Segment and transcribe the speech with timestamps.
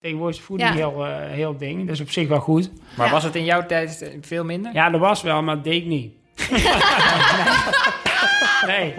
[0.00, 0.74] Tegenwoordig is voeding Ja.
[0.74, 1.86] heel, eh, heel ding.
[1.86, 2.70] Dat is op zich wel goed.
[2.96, 3.12] Maar Ja.
[3.12, 4.72] was het in jouw tijd veel minder?
[4.74, 6.12] Ja, dat was wel, maar dat deed ik niet.
[8.66, 8.94] nee.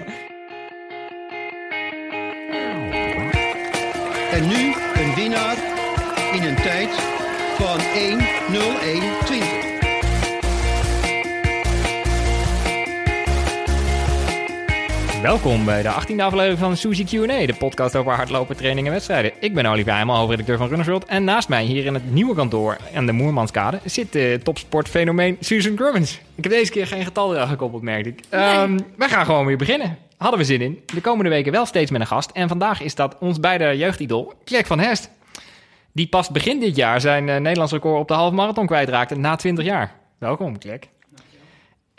[4.31, 5.55] En nu een winnaar
[6.33, 6.89] in een tijd
[7.57, 9.79] van 1.01.20.
[15.21, 19.31] Welkom bij de 18e aflevering van Suzy Q&A, de podcast over hardlopen, training en wedstrijden.
[19.39, 21.05] Ik ben Olivier Heijman, hoofdredacteur van Runners World.
[21.05, 25.75] En naast mij hier in het nieuwe kantoor aan de Moermanskade zit de topsportfenomeen Susan
[25.75, 26.20] Crummins.
[26.35, 28.20] Ik heb deze keer geen getal eraan gekoppeld, merkte ik.
[28.30, 29.97] Ehm, wij gaan gewoon weer beginnen.
[30.17, 30.80] Hadden we zin in.
[30.94, 32.31] De komende weken wel steeds met een gast.
[32.31, 35.09] En vandaag is dat ons beide jeugdidol, Klerk van Herst.
[35.91, 39.36] Die pas begin dit jaar zijn eh, Nederlands record op de halve marathon kwijtraakte na
[39.36, 39.95] 20 jaar.
[40.17, 40.88] Welkom, Klerk.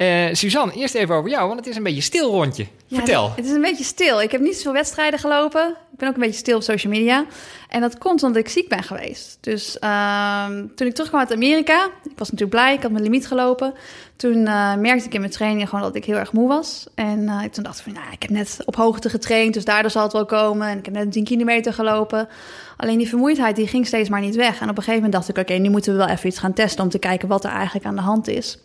[0.00, 2.66] Eh Suzanne, eerst even over jou, want het is een beetje stil rondje.
[2.86, 3.32] Ja, Vertel.
[3.36, 4.20] Het is een beetje stil.
[4.20, 5.68] Ik heb niet zoveel wedstrijden gelopen.
[5.92, 7.24] Ik ben ook een beetje stil op social media.
[7.68, 9.38] En dat komt omdat ik ziek ben geweest.
[9.40, 13.26] Dus ehm, toen ik terugkwam uit Amerika, ik was natuurlijk blij, ik had mijn limiet
[13.26, 13.74] gelopen.
[14.16, 16.86] Toen eh, merkte ik in mijn training gewoon dat ik heel erg moe was.
[16.94, 19.90] En eh, toen dacht ik van, nou, ik heb net op hoogte getraind, dus daardoor
[19.90, 20.68] zal het wel komen.
[20.68, 22.28] En ik heb net 10 kilometer gelopen.
[22.76, 24.60] Alleen die vermoeidheid, die ging steeds maar niet weg.
[24.60, 26.52] En op een gegeven moment dacht ik, oké, nu moeten we wel even iets gaan
[26.52, 28.58] testen om te kijken wat er eigenlijk aan de hand is.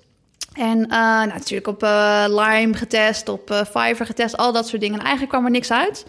[0.55, 4.81] En eh, nou, natuurlijk op eh, Lime getest, op eh Fiverr getest, al dat soort
[4.81, 4.97] dingen.
[4.99, 6.05] En eigenlijk kwam er niks uit.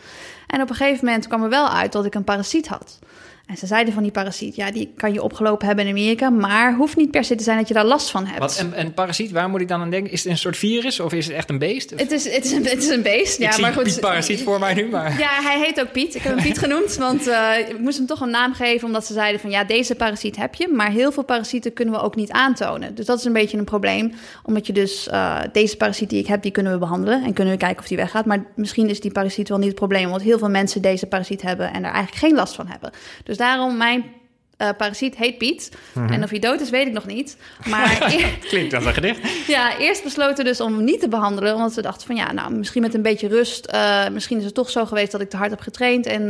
[0.46, 2.98] En op een gegeven moment kwam er wel uit dat ik een parasiet had.
[3.46, 6.74] En ze zeiden van die parasiet, ja, die kan je opgelopen hebben in Amerika, maar
[6.74, 8.38] hoeft niet per se te zijn dat je daar last van hebt.
[8.38, 10.12] Wat, een, een parasiet, waar moet ik dan aan denken?
[10.12, 11.92] Is het een soort virus of is het echt een beest?
[11.92, 13.82] Of- Het is, het, is een, het is een beest, ja, ik zie maar goed.
[13.82, 15.18] Piet Parasiet voor mij nu, maar...
[15.18, 16.14] Ja, hij heet ook Piet.
[16.14, 18.86] Ik heb hem Piet genoemd, want eh, ik moest hem toch een naam geven...
[18.86, 20.68] omdat ze zeiden van ja, deze parasiet heb je...
[20.68, 22.94] maar heel veel parasieten kunnen we ook niet aantonen.
[22.94, 24.12] Dus dat is een beetje een probleem.
[24.42, 27.24] Omdat je dus eh, deze parasiet die ik heb, die kunnen we behandelen...
[27.24, 28.24] en kunnen we kijken of die weggaat.
[28.24, 30.10] Maar misschien is die parasiet wel niet het probleem...
[30.10, 31.72] want heel veel mensen deze parasiet hebben...
[31.72, 32.90] en er eigenlijk geen last van hebben.
[33.24, 34.04] Dus daarom mijn...
[34.56, 35.70] eh, parasiet heet Piet.
[35.94, 37.36] En of hij dood is, weet ik nog niet.
[37.68, 37.98] Maar
[38.48, 39.46] Klinkt als een gedicht.
[39.46, 41.54] ja, eerst besloten dus om hem niet te behandelen.
[41.54, 43.66] Omdat we dachten van ja, nou, misschien met een beetje rust.
[43.66, 46.06] eh, misschien is het toch zo geweest dat ik te hard heb getraind.
[46.06, 46.28] En eh,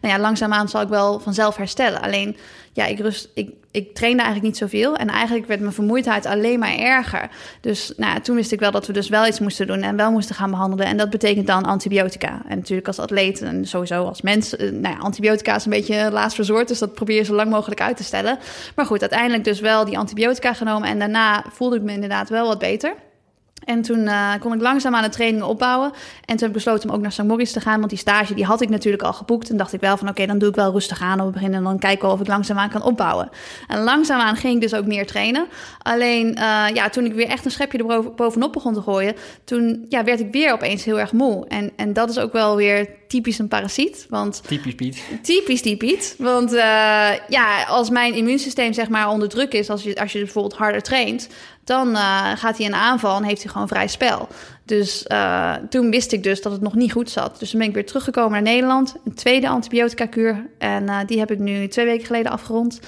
[0.00, 2.00] nou ja, langzaamaan zal ik wel vanzelf herstellen.
[2.00, 2.36] Alleen,
[2.78, 4.96] ja, ik, rust, ik, ik trainde eigenlijk niet zoveel.
[4.96, 7.28] En eigenlijk werd mijn vermoeidheid alleen maar erger.
[7.60, 9.82] Dus nou, toen wist ik wel dat we dus wel iets moesten doen.
[9.82, 10.86] En wel moesten gaan behandelen.
[10.86, 12.42] En dat betekent dan antibiotica.
[12.48, 14.56] En natuurlijk als atleet en sowieso als mens.
[14.56, 16.68] eh, nou ja, antibiotica is een beetje laatst resort.
[16.68, 18.38] Dus dat probeer je zo lang mogelijk uit te stellen.
[18.74, 20.88] Maar goed, uiteindelijk dus wel die antibiotica genomen.
[20.88, 22.94] En daarna voelde ik me inderdaad wel wat beter.
[23.64, 25.90] En toen eh, kon ik langzaam aan de trainingen opbouwen.
[25.90, 27.22] En toen heb ik besloten om ook naar St.
[27.22, 27.78] Moritz te gaan.
[27.78, 29.50] Want die stage die had ik natuurlijk al geboekt.
[29.50, 31.54] En dacht ik wel van oké, dan doe ik wel rustig aan op het begin.
[31.54, 33.28] En dan kijken we of ik langzaamaan kan opbouwen.
[33.66, 35.46] En langzaamaan ging ik dus ook meer trainen.
[35.82, 39.14] Alleen eh, ja, toen ik weer echt een schepje er bovenop begon te gooien.
[39.44, 41.46] Toen ja, werd ik weer opeens heel erg moe.
[41.48, 44.06] En, en dat is ook wel weer typisch een parasiet.
[44.08, 45.02] Want Typisch Piet.
[45.22, 46.14] Typisch die Piet.
[46.18, 50.18] Want eh, ja, als mijn immuunsysteem zeg maar onder druk is, als je, als je
[50.18, 51.28] bijvoorbeeld harder traint,
[51.68, 54.28] dan eh, gaat hij in een aanval en heeft hij gewoon vrij spel.
[54.64, 57.38] Dus eh, toen wist ik dus dat het nog niet goed zat.
[57.38, 58.96] Dus toen ben ik weer teruggekomen naar Nederland.
[59.04, 60.46] Een tweede antibiotica-kuur.
[60.58, 62.80] En eh, die heb ik nu twee weken geleden afgerond.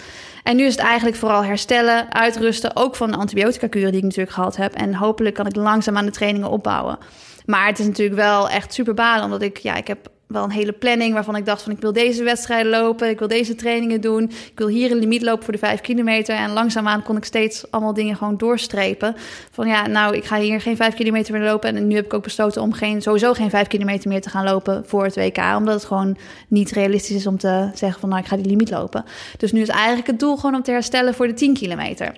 [0.42, 2.76] En nu is het eigenlijk vooral herstellen, uitrusten.
[2.76, 4.74] Ook van de antibiotica-kuren die ik natuurlijk gehad heb.
[4.74, 6.98] En hopelijk kan ik langzaam aan de trainingen opbouwen.
[7.46, 9.24] Maar het is natuurlijk wel echt super balen.
[9.24, 11.92] Omdat ik, ja, ik heb wel een hele planning waarvan ik dacht van ik wil
[11.92, 15.52] deze wedstrijden lopen, ik wil deze trainingen doen, ik wil hier een limiet lopen voor
[15.52, 19.16] de vijf kilometer en langzaamaan kon ik steeds allemaal dingen gewoon doorstrepen.
[19.50, 22.14] Van ja, nou ik ga hier geen vijf kilometer meer lopen en nu heb ik
[22.14, 25.38] ook besloten om geen, sowieso geen vijf kilometer meer te gaan lopen voor het WK,
[25.56, 26.16] omdat het gewoon
[26.48, 29.04] niet realistisch is om te zeggen van nou ik ga die limiet lopen.
[29.36, 32.12] Dus nu is eigenlijk het doel gewoon om te herstellen voor de 10 kilometer.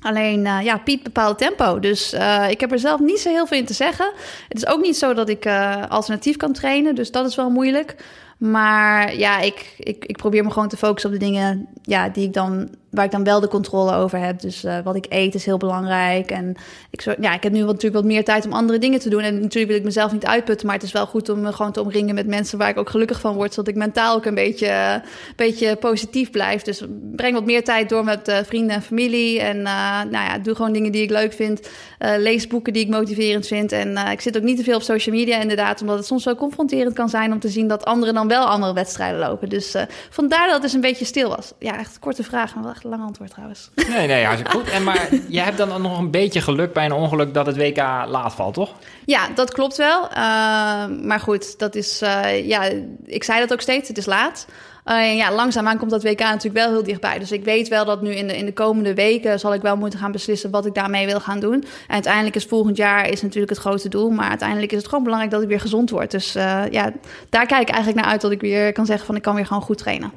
[0.00, 1.78] Alleen, eh, ja, Piet bepaalt tempo.
[1.78, 4.12] Dus eh, ik heb er zelf niet zo heel veel in te zeggen.
[4.48, 6.94] Het is ook niet zo dat ik eh, alternatief kan trainen.
[6.94, 7.96] Dus dat is wel moeilijk.
[8.38, 12.26] Maar ja, ik, ik, ik probeer me gewoon te focussen op de dingen ja, die
[12.26, 14.40] ik dan, waar ik dan wel de controle over heb.
[14.40, 16.30] Dus eh, wat ik eet is heel belangrijk.
[16.30, 16.56] En
[16.90, 19.20] ik, zo, ja, ik heb nu natuurlijk wat meer tijd om andere dingen te doen.
[19.20, 20.66] En natuurlijk wil ik mezelf niet uitputten.
[20.66, 22.90] Maar het is wel goed om me gewoon te omringen met mensen waar ik ook
[22.90, 23.54] gelukkig van word.
[23.54, 24.94] Zodat ik mentaal ook een beetje, eh,
[25.36, 26.62] beetje positief blijf.
[26.62, 26.82] Dus
[27.16, 29.40] breng wat meer tijd door met eh, vrienden en familie.
[29.40, 31.68] En eh, nou ja, doe gewoon dingen die ik leuk vind.
[31.98, 33.72] Eh, lees boeken die ik motiverend vind.
[33.72, 35.80] En eh, ik zit ook niet te veel op social media inderdaad.
[35.80, 38.72] Omdat het soms wel confronterend kan zijn om te zien dat anderen dan wel andere
[38.72, 39.48] wedstrijden lopen.
[39.48, 41.52] Dus eh, vandaar dat het dus een beetje stil was.
[41.58, 43.70] Ja, echt korte vraag, maar lang antwoord trouwens.
[43.74, 44.70] Nee, nee, hartstikke goed.
[44.70, 47.76] En maar je hebt dan nog een beetje geluk bij een ongeluk dat het WK
[48.06, 48.74] laat valt, toch?
[49.04, 50.08] Ja, dat klopt wel.
[50.08, 50.14] Eh,
[51.02, 52.62] maar goed, dat is, eh, ja,
[53.04, 54.46] ik zei dat ook steeds, het is laat.
[54.88, 57.18] Uh, ja, langzaamaan komt dat WK natuurlijk wel heel dichtbij.
[57.18, 59.76] Dus ik weet wel dat nu in de, in de komende weken zal ik wel
[59.76, 61.62] moeten gaan beslissen wat ik daarmee wil gaan doen.
[61.86, 64.10] En uiteindelijk is volgend jaar is natuurlijk het grote doel.
[64.10, 66.10] Maar uiteindelijk is het gewoon belangrijk dat ik weer gezond word.
[66.10, 66.92] Dus uh, ja,
[67.30, 69.46] daar kijk ik eigenlijk naar uit dat ik weer kan zeggen van ik kan weer
[69.46, 70.12] gewoon goed trainen.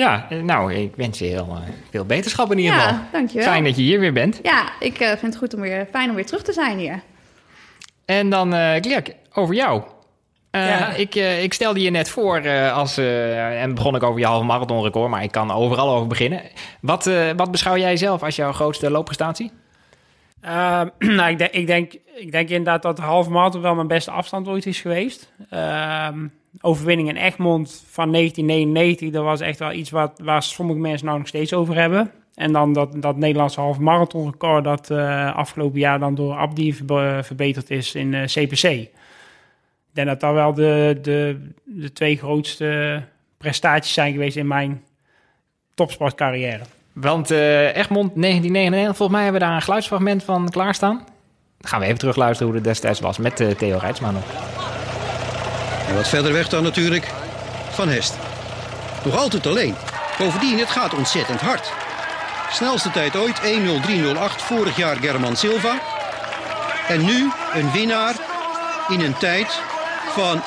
[0.00, 2.92] Ja, eh, nou, ik wens je heel eh, veel beterschap in ieder geval.
[2.92, 3.46] Ja, dankjewel.
[3.46, 4.40] Fijn dat je hier weer bent.
[4.42, 7.02] Ja, ik eh, vind het goed om weer, fijn om weer terug te zijn hier.
[8.04, 9.82] En dan, eh Klerk, over jou.
[10.50, 10.92] Eh, Ja.
[10.92, 14.44] ik, ik stelde je net voor eh, als, eh, en begon ik over je halve
[14.44, 16.42] marathonrecord, maar ik kan overal over beginnen.
[16.80, 19.52] Wat, eh, wat beschouw jij zelf als jouw grootste loopprestatie?
[20.40, 23.86] Ehm, nou, ik, denk, ik, denk, ik denk inderdaad dat de halve marathon wel mijn
[23.86, 25.32] beste afstand ooit is geweest.
[25.50, 26.26] Ehm,
[26.60, 31.18] overwinning in Egmond van 1999, dat was echt wel iets wat, waar sommige mensen nou
[31.18, 32.10] nog steeds over hebben.
[32.34, 36.74] En dan dat, dat Nederlandse halve marathon record dat eh, afgelopen jaar dan door Abdi
[36.74, 38.62] verbe- verbeterd is in eh, CPC.
[38.62, 43.02] Ik denk dat dat wel de, de, de twee grootste
[43.38, 44.82] prestaties zijn geweest in mijn
[45.74, 46.62] topsportcarrière.
[46.92, 50.96] Want eh Egmond 1999, volgens mij hebben we daar een geluidsfragment van klaarstaan.
[51.58, 54.79] Dan gaan we even terugluisteren hoe het destijds was met eh, Theo Rijtsma nog.
[55.90, 57.06] En wat verder weg dan natuurlijk
[57.70, 58.14] Van Hest.
[59.04, 59.74] Nog altijd alleen.
[60.18, 61.72] Bovendien, het gaat ontzettend hard.
[62.50, 63.40] Snelste tijd ooit 1.03.08,
[64.36, 65.78] vorig jaar German Silva.
[66.88, 68.14] En nu een winnaar
[68.88, 69.60] in een tijd
[70.08, 70.46] van 1.01.20.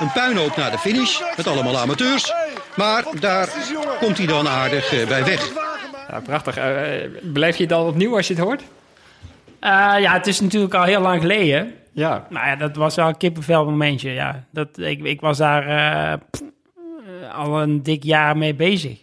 [0.00, 2.32] Een puinhoop naar de finish, met allemaal amateurs.
[2.76, 3.48] Maar daar
[4.00, 5.48] komt hij dan aardig eh, bij weg.
[6.10, 6.56] Ja, prachtig.
[6.56, 6.64] Eh,
[7.22, 8.62] beleef je het al opnieuw als je het hoort?
[9.60, 11.77] Eh, ja, het is natuurlijk al heel lang geleden.
[11.98, 12.26] Ja.
[12.30, 14.44] Nou ja, dat was wel een kippenvel momentje, ja.
[14.50, 16.18] Dat, ik, ik was daar eh,
[17.34, 18.98] al een dik jaar mee bezig.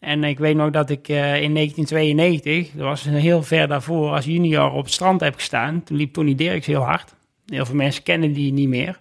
[0.00, 4.24] En ik weet nog dat ik eh, in 1992, dat was heel ver daarvoor, als
[4.24, 5.82] junior op het strand heb gestaan.
[5.82, 7.14] Toen liep Tony Dirks heel hard.
[7.46, 8.98] Heel veel mensen kennen die niet meer.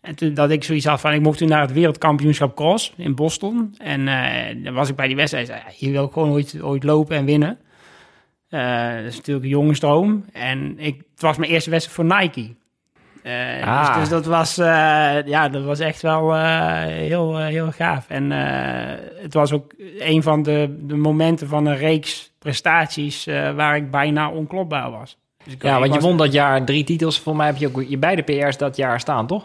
[0.00, 3.14] En toen dat ik zoiets had van, ik mocht toen naar het wereldkampioenschap cross in
[3.14, 3.74] Boston.
[3.78, 7.16] En eh, dan was ik bij die wedstrijd, hier wil ik gewoon ooit, ooit lopen
[7.16, 7.58] en winnen.
[8.52, 10.24] Eh, dat is natuurlijk een jongensdroom.
[10.32, 12.54] En ik, het was mijn eerste wedstrijd voor Nike.
[13.22, 13.86] Eh, Ah.
[13.88, 16.34] dus, dus dat was, eh, ja, dat was echt wel
[16.86, 18.04] heel, heel gaaf.
[18.08, 18.30] En
[19.22, 23.24] het was ook een van de, de momenten van een reeks prestaties
[23.56, 25.16] waar ik bijna onklopbaar was.
[25.44, 27.14] Dus Ja, want je won dat jaar drie titels.
[27.20, 29.44] Volgens mij heb je ook je beide PR's dat jaar staan, toch?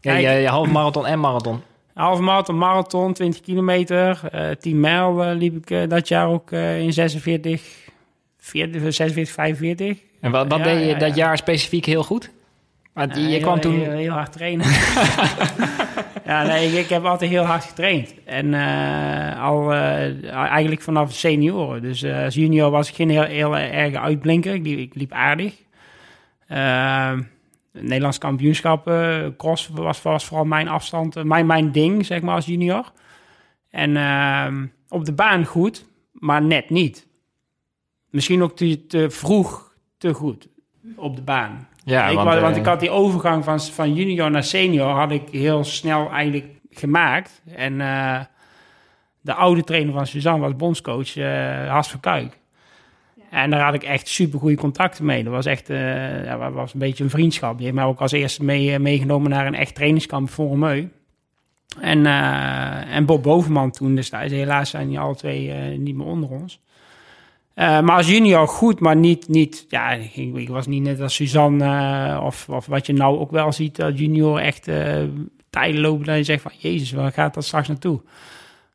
[0.00, 1.62] Ja, je, je half marathon en marathon.
[1.94, 7.62] Half marathon, marathon, 20 kilometer, eh 10 mijl liep ik dat jaar ook in 46,
[8.44, 9.98] 40, 46, 45.
[10.20, 11.24] En wat, wat Ja, deed je ja, dat ja.
[11.24, 12.30] jaar specifiek heel goed?
[12.92, 13.80] Want je, Ja, je heel- kwam toen...
[13.80, 14.66] Heel, heel hard trainen.
[16.26, 18.14] ja, nee, ik, ik heb altijd heel hard getraind.
[18.24, 21.82] En eh, al eh, eigenlijk vanaf senioren.
[21.82, 24.54] Dus eh, als junior was ik geen heel, heel erg uitblinker.
[24.54, 25.54] Ik liep, ik liep aardig.
[26.48, 27.22] Ehm,
[27.72, 32.46] Nederlands kampioenschap, eh, cross was, was vooral mijn afstand, mijn, mijn ding, zeg maar, als
[32.46, 32.92] junior.
[33.70, 37.06] En ehm, op de baan goed, maar net niet.
[38.14, 40.48] Misschien ook te, te vroeg te goed
[40.96, 41.68] op de baan.
[41.84, 44.88] Ja, ik, want, wa- eh, want ik had die overgang van, van junior naar senior
[44.88, 47.42] had ik heel snel eigenlijk gemaakt.
[47.54, 48.20] En eh,
[49.20, 52.38] de oude trainer van Suzanne was bondscoach eh Has van Kuik.
[53.30, 55.24] En daar had ik echt super goede contacten mee.
[55.24, 57.54] Dat was echt eh, ja, was een beetje een vriendschap.
[57.56, 60.88] Die heeft mij ook als eerste mee, meegenomen naar een echt trainingskamp voor Romeu.
[61.80, 64.32] En, eh, en Bob Bovenman toen destijds.
[64.32, 66.62] Helaas zijn die alle twee eh, niet meer onder ons.
[67.54, 71.14] Eh, maar als junior goed, maar niet, niet ja, ik, ik was niet net als
[71.14, 75.02] Suzanne eh, of, of wat je nou ook wel ziet, dat junior echt eh,
[75.50, 78.00] tijden lopen dat je zegt van, jezus, waar gaat dat straks naartoe?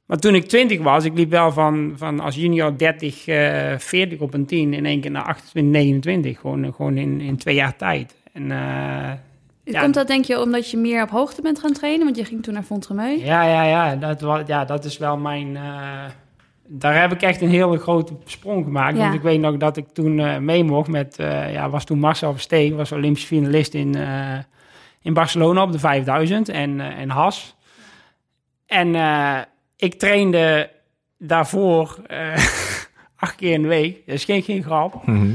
[0.06, 4.20] Maar toen ik 20 was, ik liep wel van, van als junior 30, eh 40
[4.20, 7.76] op een 10 in één keer naar 28, 29, gewoon, gewoon in, in twee jaar
[7.76, 8.16] tijd.
[8.34, 8.48] En
[9.64, 9.82] Ja.
[9.82, 12.06] Komt dat denk je omdat je meer op hoogte bent gaan trainen?
[12.06, 13.18] Want je ging toen naar Fontremeu.
[13.18, 15.58] Ja, ja, ja, dat, wa- ja, dat is wel mijn.
[16.72, 18.98] Daar heb ik echt een hele grote sprong gemaakt.
[18.98, 19.02] Ja.
[19.04, 21.20] Want ik weet nog dat ik toen eh, mee mocht met.
[21.20, 24.38] eh, ja, was toen Marcel Versteeg, was Olympisch finalist in, eh,
[25.02, 27.56] in Barcelona op de 5000 en, en Has.
[28.66, 29.40] En eh,
[29.78, 30.70] ik trainde
[31.18, 32.46] daarvoor eh,
[33.20, 34.06] acht keer in de week.
[34.06, 35.06] Dat is geen, geen grap.
[35.06, 35.32] Mhm.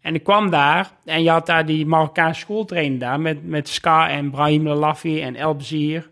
[0.00, 4.08] En ik kwam daar en je had daar die Marokkaanse schooltrainer daar met, met Ska
[4.08, 6.10] en Brahim Lalafi en El Bazir.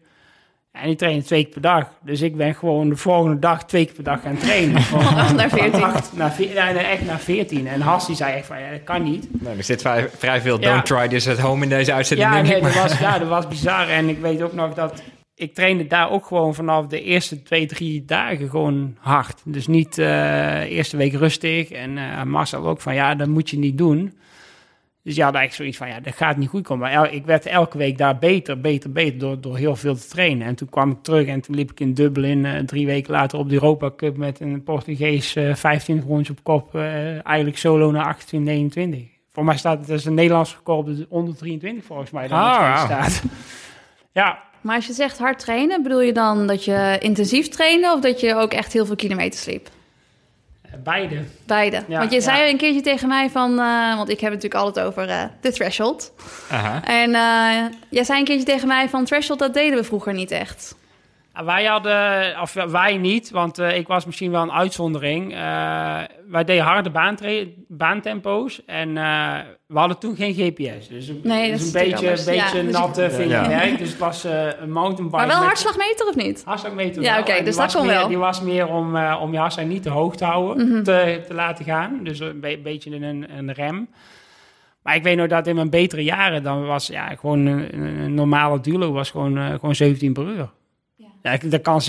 [0.72, 1.88] En die trainen twee keer per dag.
[2.04, 4.82] Dus ik ben gewoon de volgende dag twee keer per dag gaan trainen.
[4.92, 5.82] Van acht naar 14.
[5.82, 7.66] acht naar veer- nee, echt naar 14.
[7.66, 9.42] En Has die zei echt van, ja, dat kan niet.
[9.42, 10.72] Nou, er zit vrij, vrij veel Ja.
[10.72, 13.28] don't try this at home in deze uitzending, Ja, denk nee, dat was, ja, dat
[13.28, 13.88] was bizar.
[13.88, 15.02] En ik weet ook nog dat
[15.34, 19.40] ik trainde daar ook gewoon vanaf de eerste twee, drie dagen gewoon hard.
[19.44, 21.70] Dus niet eh eerste week rustig.
[21.70, 24.18] En eh Marcel ook van, ja, dat moet je niet doen.
[25.02, 26.88] Dus ja, daar ik zoiets van, ja, dat gaat niet goed komen.
[26.90, 30.08] Maar el- ik werd elke week daar beter, beter, beter door, door heel veel te
[30.08, 30.46] trainen.
[30.46, 33.38] En toen kwam ik terug en toen liep ik in Dublin eh, drie weken later
[33.38, 36.74] op de Europa Cup met een Portugees eh 25 rondjes op kop.
[36.74, 39.00] eh, eigenlijk solo naar 28, 29.
[39.32, 42.28] Voor mij staat het als een Nederlands record op de onder 23 volgens mij.
[42.28, 43.22] Dat Ah, staat.
[44.12, 48.00] Ja, Maar als je zegt hard trainen, bedoel je dan dat je intensief trainde of
[48.00, 49.68] dat je ook echt heel veel kilometers liep?
[50.82, 51.22] Beide.
[51.46, 51.82] Beide.
[51.88, 52.22] Ja, want je ja.
[52.22, 55.22] zei een keertje tegen mij van, eh, want ik heb het natuurlijk altijd over eh,
[55.40, 56.12] de threshold.
[56.50, 56.84] Aha.
[56.84, 60.30] En eh, jij zei een keertje tegen mij van threshold, dat deden we vroeger niet
[60.30, 60.74] echt.
[61.34, 65.32] Ja, Wij hadden, of wij niet, want eh, ik was misschien wel een uitzondering.
[65.32, 65.38] Eh,
[66.28, 66.90] wij deden harde
[67.68, 70.88] baantempo's en eh, we hadden toen geen GPS.
[70.88, 73.10] Dus een, Nee, dus is een natuurlijk beetje, een beetje Ja, dus natte Ja.
[73.10, 73.78] vingerwerk.
[73.78, 75.16] Dus het was eh, een mountainbike.
[75.16, 76.42] Maar wel met- hartslagmeter of niet?
[76.44, 78.08] Hartslagmeter Ja, oké, dus dat was kon meer, wel.
[78.08, 80.82] Die was meer om, eh, om je hartslag niet te hoog te houden, Mhm.
[80.82, 82.00] te, te laten gaan.
[82.02, 83.88] Dus een be- beetje een, een rem.
[84.82, 88.14] Maar ik weet nog dat in mijn betere jaren, dan was ja, gewoon een, een
[88.14, 90.50] normale duo was gewoon, eh, gewoon 17 per uur.
[91.22, 91.38] Ja.
[91.44, 91.80] dat kan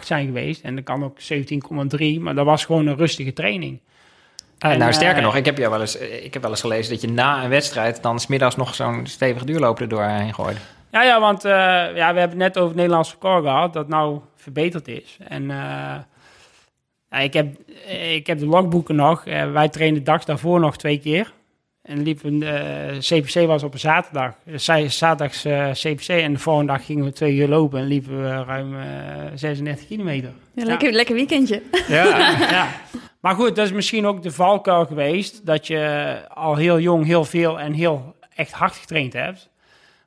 [0.00, 3.80] 16,8 zijn geweest en dat kan ook 17,3, maar dat was gewoon een rustige training.
[4.58, 6.50] Eh, En, nou, sterker eh, nog, ik heb, jou wel eens, eh, ik heb wel
[6.50, 10.34] eens gelezen dat je na een wedstrijd dan smiddags nog zo'n stevig duurloop er doorheen
[10.34, 10.60] gooide.
[10.90, 14.20] Ja, ja, want ja, we hebben het net over het Nederlands record gehad, dat nou
[14.36, 15.18] verbeterd is.
[15.28, 15.46] En
[17.10, 17.46] ja, ik, heb,
[18.12, 19.24] ik heb de logboeken nog.
[19.24, 21.32] Wij trainden dags daarvoor nog twee keer.
[21.88, 24.34] En liepen, eh CPC was op een zaterdag.
[24.44, 27.86] Dus zij- zaterdags eh, CPC en de volgende dag gingen we twee uur lopen en
[27.86, 28.86] liepen we ruim eh
[29.34, 30.30] 36 kilometer.
[30.54, 31.62] Ja, lekker, lekker weekendje.
[31.88, 32.04] Ja.
[32.50, 32.68] ja.
[33.20, 35.46] Maar goed, dat is misschien ook de valkuil geweest.
[35.46, 39.48] Dat je al heel jong heel veel en heel echt hard getraind hebt.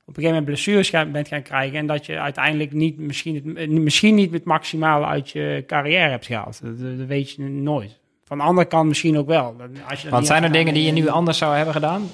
[0.06, 1.78] Op een gegeven moment blessures gaan- bent gaan krijgen.
[1.78, 6.10] En dat je uiteindelijk niet, misschien, het, eh, misschien niet het maximale uit je carrière
[6.10, 6.62] hebt gehaald.
[6.64, 8.00] Dat weet je nooit.
[8.32, 9.56] Van de andere kant misschien ook wel.
[9.90, 12.10] Als je Want zijn er dingen die je nu anders zou hebben gedaan?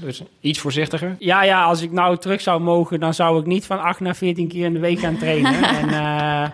[0.00, 1.16] Dus iets voorzichtiger?
[1.18, 4.16] Ja, ja, als ik nou terug zou mogen, dan zou ik niet van 8 naar
[4.16, 5.62] 14 keer in de week gaan trainen.
[5.80, 6.50] en eh,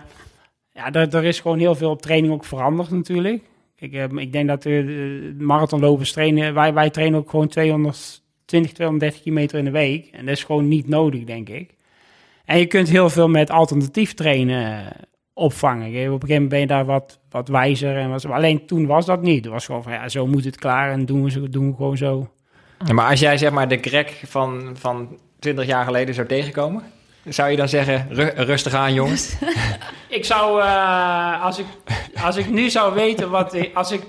[0.71, 3.43] ja, er, er is gewoon heel veel op training ook veranderd natuurlijk.
[3.75, 9.21] Ik, eh, ik denk dat de, marathonlopers trainen, wij, wij trainen ook gewoon 220, 230
[9.21, 10.09] kilometer in de week.
[10.11, 11.75] En dat is gewoon niet nodig, denk ik.
[12.45, 14.93] En je kunt heel veel met alternatief trainen
[15.37, 15.87] opvangen.
[15.87, 17.97] Op een gegeven moment ben je daar wat, wat wijzer.
[17.97, 19.43] En wat, alleen toen was dat niet.
[19.43, 21.75] Het was gewoon van, ja, zo moet het klaar en doen we, zo, doen we
[21.75, 22.29] gewoon zo.
[22.85, 26.83] Ja, maar als jij zeg maar de Greg van, van 20 jaar geleden zou tegenkomen,
[27.25, 29.35] zou je dan zeggen, "Ru- rustig aan jongens?
[30.09, 31.65] Ik zou, eh, als, ik,
[32.23, 34.01] als ik nu zou weten wat ik, als ik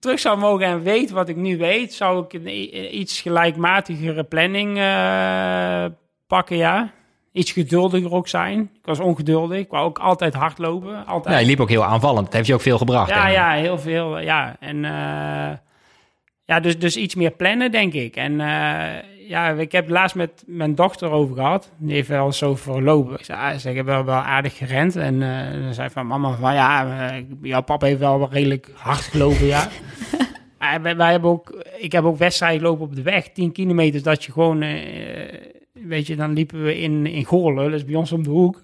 [0.00, 4.78] terug zou mogen en weet wat ik nu weet, zou ik een iets gelijkmatigere planning
[4.78, 5.84] eh,
[6.26, 6.92] pakken, ja.
[7.32, 8.60] Iets geduldiger ook zijn.
[8.60, 9.58] Ik was ongeduldig.
[9.58, 11.06] Ik wou ook altijd hardlopen.
[11.06, 11.34] Altijd.
[11.34, 12.24] Ja, je liep ook heel aanvallend.
[12.24, 13.10] Dat heeft je ook veel gebracht.
[13.10, 14.18] Ja, ja, heel veel.
[14.18, 15.56] Ja, en eh,
[16.44, 18.16] ja, dus, dus iets meer plannen, denk ik.
[18.16, 21.70] En eh, ja, ik heb laatst met mijn dochter over gehad.
[21.76, 23.18] Die heeft wel zo verlopen.
[23.18, 24.96] Ik zei, ah, ik heb wel, wel aardig gerend.
[24.96, 29.46] En eh dan zei van mama van ja, jouw papa heeft wel redelijk hard gelopen,
[29.46, 29.68] ja.
[30.58, 33.28] Maar wij, wij hebben ook, ik heb ook wedstrijden lopen op de weg.
[33.28, 34.62] 10 kilometer dat je gewoon,
[35.86, 37.70] weet je, dan liepen we in, in Goorlen.
[37.70, 38.62] Dat is bij ons om de hoek.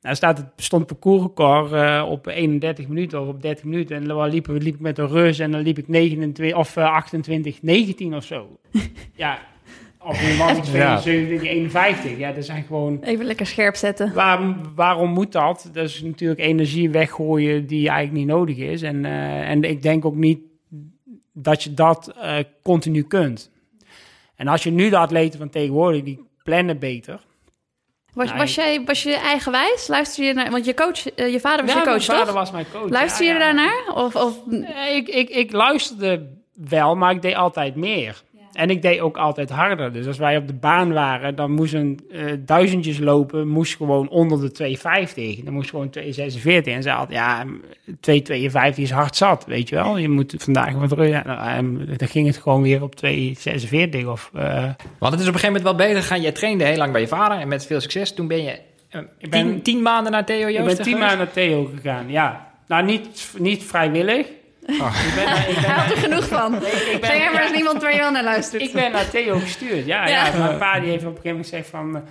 [0.00, 3.96] Daar staat het, stond het parcoursrecord eh, op 31 minuten of op 30 minuten.
[3.96, 6.84] En dan liep, liep ik met een reus en dan liep ik 29 of eh,
[6.84, 8.58] 28, 19 of zo.
[9.14, 9.38] ja,
[10.06, 10.98] of een man van Ja.
[10.98, 12.18] 27, 51.
[12.18, 12.98] Ja, dat zijn gewoon...
[13.02, 14.14] Even lekker scherp zetten.
[14.14, 15.70] Waarom, waarom moet dat?
[15.72, 18.82] Dat is natuurlijk energie weggooien die eigenlijk niet nodig is.
[18.82, 20.38] En, eh, en ik denk ook niet
[21.32, 23.50] dat je dat eh, continu kunt.
[24.34, 27.20] En als je nu de atleten van tegenwoordig, die plannen beter.
[28.12, 28.38] Was, Nee.
[28.38, 29.86] was, jij, was je eigenwijs?
[29.88, 30.50] Luister je naar...
[30.50, 32.90] Want je, coach, eh, je vader was Ja, je coach, mijn vader was mijn coach.
[32.90, 33.44] Luister Ja, je ja.
[33.44, 33.94] daarnaar?
[33.94, 38.22] Of, of Nee, ik, ik, ik luisterde wel, maar ik deed altijd meer.
[38.56, 39.92] En ik deed ook altijd harder.
[39.92, 44.40] Dus als wij op de baan waren, dan moesten eh duizendjes lopen, moest gewoon onder
[44.40, 44.76] de
[45.38, 45.44] 2,50.
[45.44, 46.02] Dan moest gewoon 2,46.
[46.64, 47.44] En ze had, ja,
[48.00, 49.96] 2,52 is hard zat, weet je wel.
[49.98, 51.08] Je moet vandaag wat.
[51.08, 54.30] Ja, nou, en dan ging het gewoon weer op 2,46 of...
[54.34, 54.64] eh,
[54.98, 56.20] Want het is op een gegeven moment wel beter gegaan.
[56.20, 58.14] Jij trainde heel lang bij je vader en met veel succes.
[58.14, 58.58] Toen ben je
[58.88, 61.70] eh, Ik ben- tien, tien maanden naar Theo Joosten ik ben tien maanden naar Theo
[61.74, 62.54] gegaan, ja.
[62.68, 64.26] Nou, niet, niet vrijwillig.
[64.68, 65.04] Oh.
[65.08, 66.54] Ik ben, ik ben, hij had er genoeg van.
[66.54, 68.62] ik Ga ben- jij maar eens niemand waar je wel naar luistert.
[68.62, 70.06] Ik ben naar Theo gestuurd, ja.
[70.08, 70.26] Ja.
[70.26, 70.38] ja.
[70.38, 71.96] Mijn pa die heeft op een gegeven moment gezegd van...
[71.96, 72.02] eh,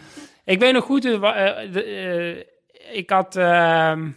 [0.54, 3.36] ik weet nog goed, eh, eh, de, eh, ik had...
[3.36, 4.08] ehm,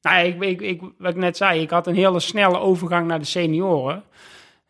[0.00, 3.18] nou, ik, ik, ik, wat ik net zei, ik had een hele snelle overgang naar
[3.18, 4.04] de senioren.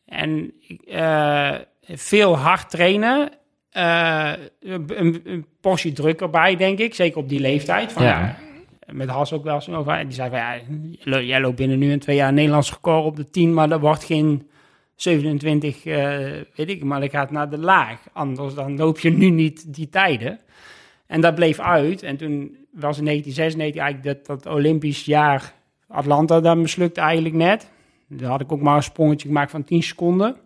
[0.07, 3.31] En ik, eh, veel hard trainen.
[3.71, 6.95] eh, een, een portie druk erbij, denk ik.
[6.95, 7.93] Zeker op die leeftijd.
[7.93, 8.37] Van, Ja.
[8.93, 9.93] Met Has ook wel eens over.
[9.93, 10.39] En die zei van,
[11.13, 13.81] ja, jij loopt binnen nu en twee jaar Nederlands record op de 10, maar dat
[13.81, 14.49] wordt geen
[14.95, 15.97] 27, eh,
[16.55, 18.01] weet ik, maar dat gaat naar de laag.
[18.13, 20.41] Anders dan loop je nu niet die tijden.
[21.07, 22.03] En dat bleef uit.
[22.03, 25.55] En toen was in 1996 eigenlijk dat, dat Olympisch jaar
[25.89, 27.71] Atlanta, dat mislukte eigenlijk net.
[28.09, 30.37] Daar had ik ook maar een sprongetje gemaakt van 10 seconden.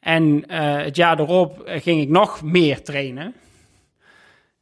[0.00, 3.34] En eh, het jaar erop eh, ging ik nog meer trainen.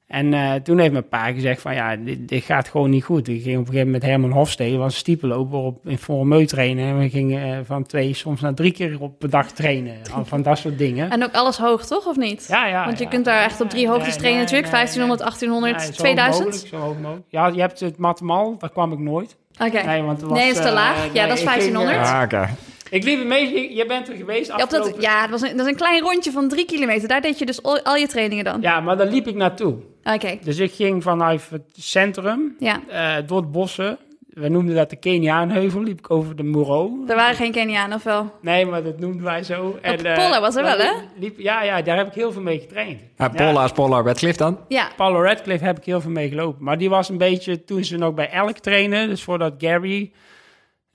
[0.07, 3.29] En eh, toen heeft mijn pa gezegd van ja, dit, dit gaat gewoon niet goed.
[3.29, 6.49] Ik ging op een gegeven moment met Herman Hofstede, was een stiepenloper op, in Formeut
[6.49, 6.87] trainen.
[6.87, 9.97] En we gingen eh, van twee, soms naar drie keer op per dag trainen.
[10.15, 11.11] Al van dat soort dingen.
[11.11, 12.07] En ook alles hoog, toch?
[12.07, 12.47] Of niet?
[12.49, 12.85] Ja, ja.
[12.85, 13.11] Want je ja.
[13.11, 14.73] kunt daar echt op drie hoogtes Nee, trainen nee, natuurlijk.
[14.73, 15.29] nee, 1500, nee.
[15.29, 16.45] 1800, Nee, zo 2000?
[16.45, 17.27] Hoog mogelijk, zo hoog mogelijk.
[17.29, 19.37] Ja, je hebt het Matamal, daar kwam ik nooit.
[19.59, 19.83] Oké.
[19.83, 20.97] Nee, want het was, Nee, is te eh, laag.
[21.05, 21.97] Ja, nee, dat is ik ging, 1500.
[21.97, 22.49] eh, Ah, oké.
[22.95, 25.57] Ik liep mee, je, je bent er geweest Ja, dat, afgelopen- ja, dat was, een,
[25.57, 27.09] dat is een klein rondje van drie kilometer.
[27.09, 28.61] Daar deed je dus al, al je trainingen dan?
[28.61, 29.75] Ja, maar daar liep ik naartoe.
[30.05, 32.81] Oké, Dus ik ging vanuit het centrum, ja.
[32.89, 33.99] eh, door het bossen.
[34.29, 37.05] We noemden dat de Keniaanheuvel, liep ik over de Moreau.
[37.09, 38.31] Er waren geen Kenianen of wel?
[38.41, 39.79] Nee, maar dat noemden wij zo.
[39.83, 40.91] En, eh, Polla was er wel, hè?
[41.19, 43.01] liep- ja, ja, daar heb ik heel veel mee getraind.
[43.17, 44.59] Ah, Polla is Polla, Redcliffe dan?
[44.69, 44.89] Ja.
[44.97, 46.65] Paulo Radcliffe heb ik heel veel mee gelopen.
[46.65, 50.13] Maar die was een beetje, toen ze nog bij Elk trainen, dus voordat Gary,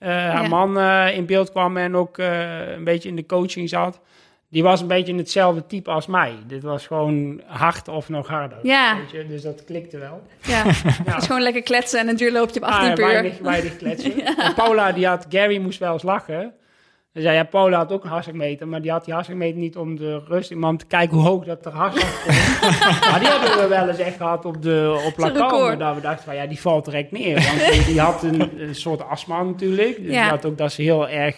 [0.08, 0.48] haar Ja.
[0.48, 4.00] man, eh, in beeld kwam en ook eh, een beetje in de coaching zat.
[4.48, 6.34] Die was een beetje hetzelfde type als mij.
[6.46, 8.58] Dit was gewoon hard of nog harder.
[8.62, 8.96] Ja.
[8.96, 9.26] Weet je?
[9.26, 10.22] Dus dat klikte wel.
[10.42, 10.62] Ja,
[11.04, 13.10] het is gewoon lekker kletsen en een duurloopje op 18 Ah, per uur.
[13.12, 14.24] weinig, weinig kletsen.
[14.46, 16.52] En Paula, die had, Gary moest wel eens lachen.
[17.12, 19.96] Hij zei, ja, Paula had ook een hartslagmeter, maar die had die hartslagmeter niet om
[19.96, 22.36] de rust, maar om te kijken hoe hoog dat er hartslag komt.
[23.10, 25.78] maar die hebben we wel eens echt gehad op de op record.
[25.78, 27.34] dat we dachten van, ja, die valt direct neer.
[27.34, 30.20] Want die, die had een, een soort astma natuurlijk, dus Ja.
[30.22, 31.36] die had ook dat ze heel erg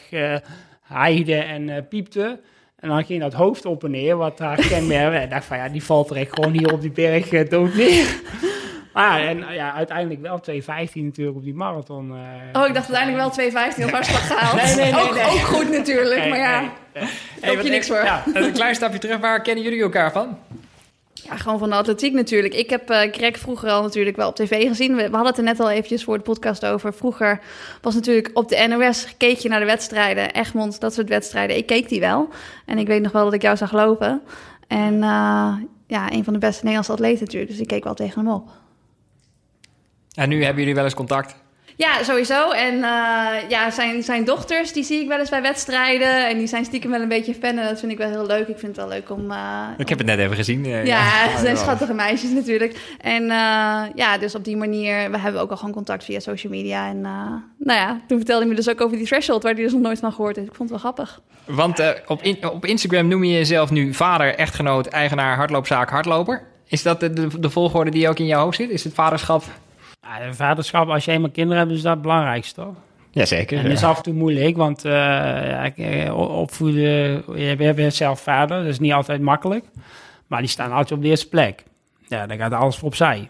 [0.81, 2.41] haaide en eh, piepte.
[2.77, 5.23] En dan ging dat hoofd op en neer, wat haar kenmerk.
[5.25, 8.21] Ik dacht van, ja, die valt direct gewoon hier op die berg eh, dood neer.
[8.95, 12.11] Maar en ja, uiteindelijk wel 2,15 natuurlijk op die marathon.
[12.11, 12.61] eh.
[12.61, 14.63] Oh, ik dacht uiteindelijk wel 2,15 op hartslag gehaald.
[14.65, 15.25] Nee, nee, nee, ook, nee.
[15.25, 17.05] ook goed natuurlijk, Nee, maar ja, nee,
[17.41, 18.05] heb je niks voor.
[18.05, 20.39] Ja, Een klein stapje terug, waar kennen jullie elkaar van?
[21.15, 22.55] Ja, gewoon van de atletiek natuurlijk.
[22.55, 24.91] Ik heb eh Greg vroeger al natuurlijk wel op tv gezien.
[24.97, 26.95] We, we hadden het er net al eventjes voor de podcast over.
[26.95, 27.41] Vroeger
[27.81, 30.33] was natuurlijk op de NOS, keek je naar de wedstrijden.
[30.33, 31.57] Egmond, dat soort wedstrijden.
[31.57, 32.29] Ik keek die wel.
[32.67, 34.23] En ik weet nog wel dat ik jou zag lopen.
[34.69, 35.53] En eh,
[35.87, 37.51] ja, een van de beste Nederlandse atleten natuurlijk.
[37.51, 38.51] Dus ik keek wel tegen hem op.
[40.15, 41.35] En nu hebben jullie wel eens contact.
[41.77, 42.51] Ja, sowieso.
[42.51, 46.29] En eh, ja, zijn, zijn dochters, die zie ik wel eens bij wedstrijden.
[46.29, 47.59] En die zijn stiekem wel een beetje fan.
[47.59, 48.49] En dat vind ik wel heel leuk.
[48.49, 49.31] Ik vind het wel leuk om...
[49.31, 50.65] eh, Ik heb het net even gezien.
[50.65, 51.03] eh, Ja,
[51.37, 52.95] ze zijn schattige meisjes natuurlijk.
[53.01, 56.53] En eh, ja, dus op die manier, we hebben ook al gewoon contact via social
[56.53, 56.89] media.
[56.89, 57.11] En eh,
[57.59, 59.81] nou ja, toen vertelde hij me dus ook over die threshold, waar hij dus nog
[59.83, 60.49] nooit van gehoord heeft.
[60.49, 61.21] Ik vond het wel grappig.
[61.47, 66.43] Want op, in- op Instagram noem je jezelf nu vader, echtgenoot, eigenaar, hardloopzaak, hardloper.
[66.67, 68.71] Is dat de, de, de volgorde die ook in jouw hoofd zit?
[68.71, 69.45] Is het vaderschap?
[70.03, 72.75] Ja, de vaderschap, als je eenmaal kinderen hebt, is dat het belangrijkste, toch?
[73.11, 73.59] Jazeker.
[73.59, 76.83] En dat is af en toe moeilijk, want eh, ja, eh, opvoeden...
[77.41, 79.65] Je bent- zelf vader, dat is niet altijd makkelijk.
[80.27, 81.63] Maar die staan altijd op de eerste plek.
[82.09, 83.29] Ja, dan gaat alles voor opzij.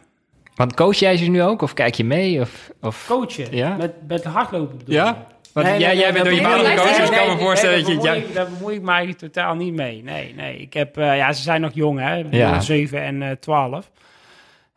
[0.55, 1.63] Want coach jij ze nu ook?
[1.63, 2.41] Of kijk je mee?
[2.41, 3.05] Of, of...
[3.09, 3.77] Coachen, Ja?
[3.77, 5.07] met, met hardlopen bedoel Ja?
[5.07, 5.15] je?
[5.53, 7.85] Want Nee, jij, nee, jij bent door je vader gecoacht, dus ik kan me voorstellen
[7.85, 8.09] nee, dat je...
[8.09, 10.03] daar ja, bemoei ik- Daar bemoei ik me eigenlijk totaal niet mee.
[10.03, 10.57] Nee, nee.
[10.57, 12.25] Ik heb, eh, ja, ze zijn nog jong, hè.
[12.31, 12.61] Ja.
[12.61, 13.91] 7 en eh 12.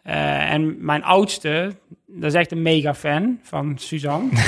[0.06, 4.30] Eh, en mijn oudste, dat is echt een mega fan van Suzanne.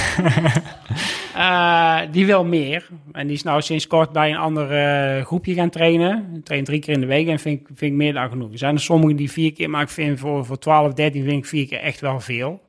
[1.37, 2.87] Eh, die wil meer.
[3.11, 6.33] En die is nou sinds kort bij een ander eh, groepje gaan trainen.
[6.33, 8.51] Die traint drie keer in de week en vind vind ik meer dan genoeg.
[8.51, 11.37] Er zijn er sommigen die vier keer, maar ik vind voor, voor 12, 13 vind
[11.37, 12.61] ik vier keer echt wel veel.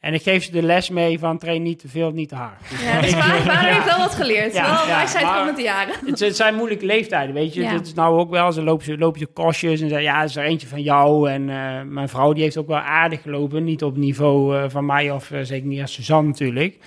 [0.00, 2.60] En ik geef ze de les mee van train niet te veel, niet te hard.
[2.82, 4.52] Ja, dus vader, vader heeft wel wat geleerd.
[4.52, 5.94] Ja, wel maar- komt met de jaren.
[6.06, 7.62] Het, het zijn moeilijke leeftijden, weet je.
[7.62, 7.72] Ja.
[7.72, 8.52] Dat is nou ook wel.
[8.52, 11.30] Ze lopen, ze lopen je kostjes en zeggen, ja, is er eentje van jou.
[11.30, 13.64] En eh, mijn vrouw die heeft ook wel aardig gelopen.
[13.64, 16.78] Niet op niveau eh, van mij of eh, zeker niet als Suzanne natuurlijk.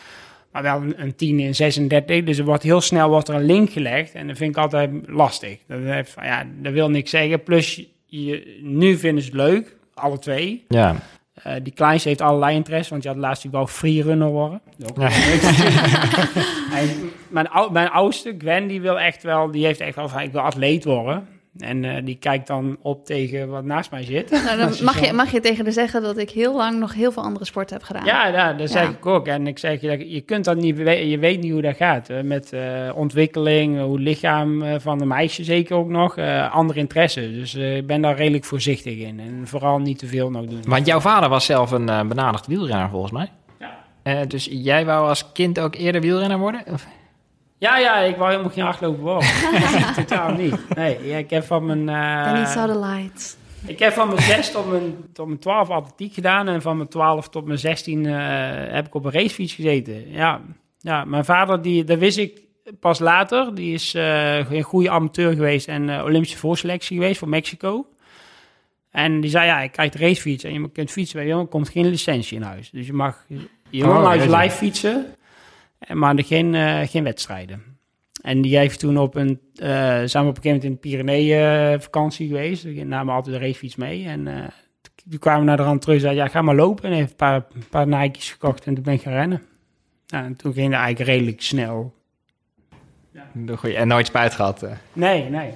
[0.51, 2.23] Maar wel een, een 10 in 36.
[2.23, 4.13] Dus er wordt heel snel wordt er een link gelegd.
[4.13, 5.57] En dat vind ik altijd lastig.
[5.67, 7.43] Dat, heeft, ja, dat wil niks zeggen.
[7.43, 10.65] Plus, je, nu vinden ze het leuk, alle twee.
[10.67, 10.95] Ja.
[11.43, 14.61] Eh, die kleinste heeft allerlei interesse, want je had laatst die wou freerunner worden.
[14.89, 15.09] Ook Ja.
[16.73, 16.89] en
[17.29, 20.31] mijn, ou- mijn oudste, Gwen, die wil echt wel, die heeft echt wel van, ik
[20.31, 21.27] wil atleet worden.
[21.57, 24.29] En eh, die kijkt dan op tegen wat naast mij zit.
[24.31, 27.11] Nou, dan mag je, mag je tegen haar zeggen dat ik heel lang nog heel
[27.11, 28.05] veel andere sporten heb gedaan.
[28.05, 28.89] Ja, ja dat zeg Ja.
[28.89, 29.27] ik ook.
[29.27, 32.09] En ik zeg, je, je kunt dat niet, je weet niet hoe dat gaat.
[32.23, 37.31] met eh, ontwikkeling, hoe lichaam eh, van de meisje zeker ook nog, eh, andere interesse.
[37.31, 39.19] Dus eh, ik ben daar redelijk voorzichtig in.
[39.19, 40.61] En vooral niet te veel nog doen.
[40.67, 43.29] Want jouw vader was zelf een eh benadigd wielrenner volgens mij.
[43.59, 43.77] Ja.
[44.03, 46.61] Eh, dus jij wou als kind ook eerder wielrenner worden?
[46.71, 46.87] Of?
[47.61, 49.29] Ja, ja, ik wou helemaal geen hardloper worden.
[49.95, 50.75] Totaal niet.
[50.75, 51.89] Nee, ja, ik heb van mijn...
[51.89, 53.37] eh, saw the light.
[53.65, 56.47] Ik heb van mijn 6 tot mijn, tot mijn 12 atletiek gedaan.
[56.47, 58.13] En van mijn 12 tot mijn 16 eh,
[58.73, 60.11] heb ik op een racefiets gezeten.
[60.11, 60.41] Ja,
[60.79, 62.41] ja mijn vader, die, dat wist ik
[62.79, 63.55] pas later.
[63.55, 67.85] Die is eh, een goede amateur geweest en eh, Olympische voorselectie geweest voor Mexico.
[68.91, 71.27] En die zei, ja, ik krijg de racefiets en je kunt fietsen.
[71.27, 72.69] Maar er komt geen licentie in huis.
[72.69, 73.25] Dus je mag
[73.69, 75.05] je Oh, live fietsen,
[75.93, 77.63] maar er geen, eh, geen wedstrijden.
[78.21, 79.67] En die heeft toen op een, eh
[80.05, 82.63] zijn we op een gegeven moment in de Pyreneeën eh, vakantie geweest.
[82.63, 84.05] We namen altijd de racefiets mee.
[84.05, 84.43] En eh,
[85.09, 86.83] toen kwamen we naar de rand terug en zei, ja, ga maar lopen.
[86.89, 89.41] En heeft een paar, een paar Nike's gekocht en toen ben ik gaan rennen.
[90.05, 91.93] Ja, en toen ging het eigenlijk redelijk snel.
[93.55, 94.63] Goeie- En nooit spijt gehad.
[94.63, 94.71] eh.
[94.93, 95.51] Nee, nee.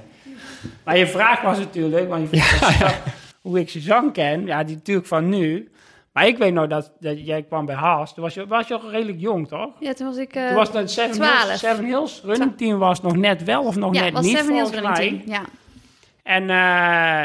[0.83, 2.95] Maar je vraag was natuurlijk, want je
[3.41, 4.45] hoe ik Suzanne ken.
[4.45, 5.69] Ja, die natuurlijk van nu.
[6.15, 8.13] Maar ik weet nog dat, dat jij kwam bij Haas.
[8.13, 9.69] Toen was je, was je al redelijk jong, toch?
[9.80, 10.34] Ja, toen was ik...
[10.36, 11.43] eh, Toen was het Seven 12.
[11.43, 14.38] Hills, Seven Hills running team was nog net wel of nog ja, net was niet,
[14.38, 15.36] Seven Hills volgens running mij.
[15.36, 15.41] team.
[15.43, 15.49] Ja.
[16.23, 16.49] En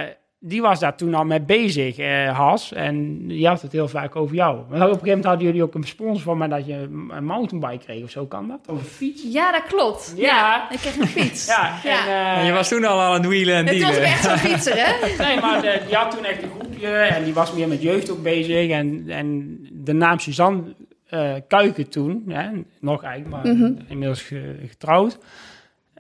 [0.05, 2.73] eh, die was daar toen al mee bezig, eh Has.
[2.73, 4.55] En die had het heel vaak over jou.
[4.57, 6.75] Maar op een gegeven moment hadden jullie ook een sponsor van mij dat je
[7.11, 8.27] een mountainbike kreeg of zo.
[8.27, 8.59] Kan dat?
[8.69, 9.23] Of een fiets?
[9.33, 10.13] ja, dat klopt.
[10.17, 10.27] Ja.
[10.27, 10.71] Ja.
[10.71, 11.47] ik kreeg een fiets.
[11.57, 11.91] Ja, Ja.
[12.07, 12.09] en...
[12.09, 14.75] eh, En je was toen al aan het wielen en Het was echt zo'n fietser,
[14.77, 15.25] hè?
[15.25, 16.51] Nee, maar de- die had toen echt een
[16.83, 18.71] en die was meer met jeugd ook bezig.
[18.71, 20.63] En, en de naam Suzanne
[21.07, 22.49] eh, Kuiken toen, hè,
[22.81, 23.73] nog eigenlijk, maar Mhm.
[23.89, 25.19] inmiddels ge- getrouwd.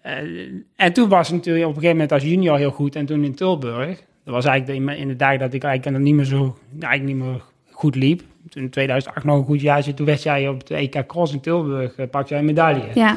[0.02, 0.14] Eh,
[0.76, 3.24] en toen was het natuurlijk op een gegeven moment als junior heel goed en toen
[3.24, 3.98] in Tilburg.
[4.24, 7.16] Dat was eigenlijk de, in de dagen dat ik eigenlijk dan niet meer zo, eigenlijk
[7.16, 8.22] niet meer goed liep.
[8.48, 11.32] Toen in 2008 nog een goed jaar zit, toen werd jij op de EK Cross
[11.32, 12.82] in Tilburg, pakte jij een medaille.
[12.94, 13.16] Ja.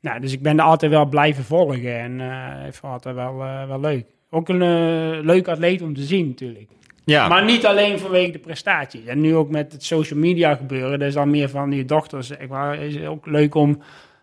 [0.00, 3.14] Nou, dus ik ben er altijd wel blijven volgen en eh ik vond het altijd
[3.14, 3.36] wel,
[3.68, 4.04] wel leuk.
[4.30, 6.68] Ook een leuk atleet om te zien natuurlijk.
[7.04, 9.04] Ja, Maar niet alleen vanwege de prestaties.
[9.04, 12.32] En nu ook met het social media gebeuren, dat is al meer van je dochters.
[12.48, 13.82] maar, is het ook leuk om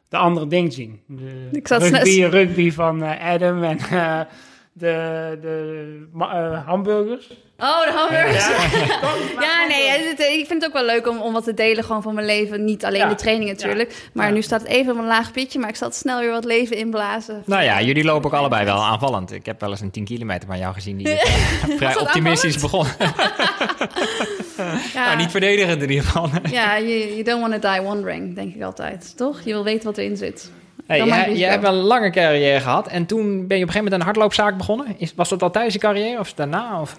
[0.10, 1.00] de andere dingen te zien.
[1.08, 4.22] De Ik zat rugby, rugby van eh, Adam en eh,
[4.74, 7.47] de, de eh, hamburgers.
[7.60, 8.48] Oh, de hamburgers.
[8.48, 11.84] Ja, Ja, nee, het- ik vind het ook wel leuk om, om wat te delen
[11.84, 12.64] gewoon van mijn leven.
[12.66, 13.08] Niet alleen Ja.
[13.10, 14.10] de training natuurlijk.
[14.14, 14.34] Maar Ja.
[14.34, 15.60] nu staat het even op een laag pitje.
[15.60, 17.44] Maar ik zal het snel weer wat leven inblazen.
[17.46, 19.32] nou ja, jullie lopen ook allebei wel aanvallend.
[19.32, 21.26] Ik heb wel eens een 10 kilometer van jou gezien die eh,
[21.78, 22.86] vrij optimistisch begon.
[24.94, 26.30] Ja, Nou, niet verdedigend in ieder geval.
[26.52, 29.14] ja you, you don't want to die wondering, denk ik altijd.
[29.18, 29.42] Toch?
[29.44, 30.52] Je wil weten wat erin zit.
[30.88, 32.88] Hey, jij, hebt wel een lange carrière gehad.
[32.88, 34.96] En toen ben je op een gegeven moment een hardloopzaak begonnen.
[34.98, 36.82] Is, was dat al tijdens je carrière of daarna?
[36.82, 36.96] Of?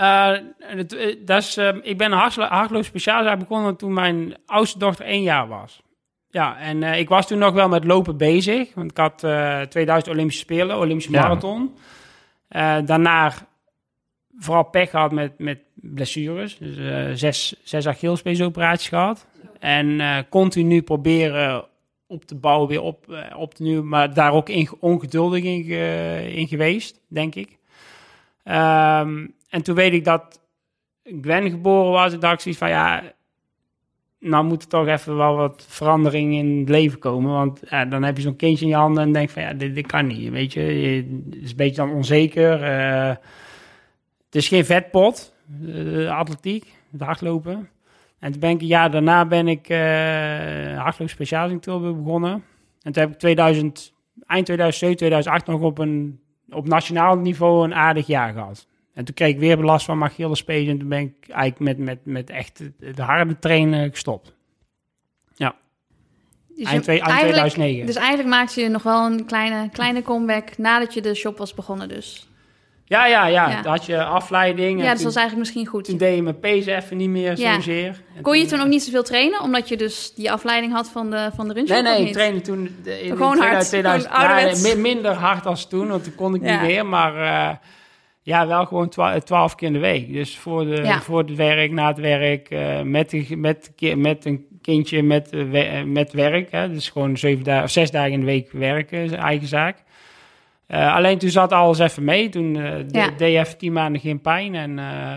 [0.00, 4.34] Eh, het, eh, dat is, eh, ik ben een hardlo- hardloop speciaalzaak begonnen toen mijn
[4.46, 5.82] oudste dochter één jaar was.
[6.30, 8.74] Ja, en eh, ik was toen nog wel met lopen bezig.
[8.74, 11.20] Want ik had eh 2000 Olympische Spelen, Olympische Ja.
[11.22, 11.74] marathon.
[12.84, 13.32] Daarna
[14.38, 16.58] vooral pech gehad met, met blessures.
[16.58, 19.26] Dus eh, zes, zes Achillespeesoperaties gehad.
[19.58, 21.64] En continu proberen
[22.06, 23.88] op te bouwen, weer op, op te nieuwen.
[23.88, 27.58] Maar daar ook in, ongeduldig in, ge- in geweest, denk ik.
[28.44, 30.40] Ehm, en toen weet ik dat
[31.20, 32.12] Gwen geboren was.
[32.12, 33.02] Ik dacht zoiets van, ja,
[34.18, 37.32] nou moet er toch even wel wat verandering in het leven komen.
[37.32, 39.74] Want ja, dan heb je zo'n kindje in je handen en denk van, ja, dit,
[39.74, 40.30] dit kan niet.
[40.30, 42.62] Weet je, het is een beetje dan onzeker.
[42.62, 43.08] eh,
[44.26, 45.34] het is geen vetpot,
[45.66, 47.68] eh, atletiek, het hardlopen.
[48.18, 52.32] En toen ben ik een jaar daarna ben ik eh hardloop speciaal in Tilburg begonnen.
[52.82, 53.92] En toen heb ik 2000,
[54.26, 58.66] eind 2007, 2008 nog op een op nationaal niveau een aardig jaar gehad.
[59.00, 61.86] En toen kreeg ik weer last van mijn Achillespees en toen ben ik eigenlijk met,
[61.86, 64.32] met, met echt de, de harde trainen gestopt.
[66.56, 67.86] Dus Eind, je- twee- eind eigenlijk- 2009.
[67.86, 71.54] Dus eigenlijk maakte je nog wel een kleine, kleine comeback nadat je de shop was
[71.54, 72.28] begonnen dus.
[72.84, 73.62] ja, ja, ja, Ja.
[73.62, 74.80] Dan had je afleiding.
[74.80, 75.84] Ja, dat toen, was eigenlijk misschien goed.
[75.84, 77.54] toen deed je mijn pees even niet meer Ja.
[77.54, 78.02] zozeer.
[78.16, 81.10] En Kon je toen ook niet zoveel trainen, omdat je dus die afleiding had van
[81.10, 81.82] de, van de runshop?
[81.82, 84.62] Nee, nee, ik trainde toen in Gewoon hard, 2000, gewoon ja, ouderwets.
[84.62, 86.50] min- minder hard als toen, want toen kon ik Ja.
[86.52, 86.86] niet meer.
[86.86, 87.14] Maar
[87.50, 87.56] eh,
[88.30, 90.12] ja, wel gewoon twa- twaalf keer in de week.
[90.12, 91.00] Dus voor, de, Ja.
[91.00, 95.78] voor het werk, na het werk, eh, met, de, met, met een kindje met, eh,
[95.78, 96.50] eh, met werk.
[96.50, 96.68] Hè.
[96.72, 99.82] Dus gewoon zeven dagen, of zes dagen in de week werken, is eigen zaak.
[100.66, 102.28] Eh, alleen toen zat alles even mee.
[102.28, 103.10] Toen eh, de- Ja.
[103.16, 104.54] deed even tien maanden geen pijn.
[104.54, 105.16] En eh,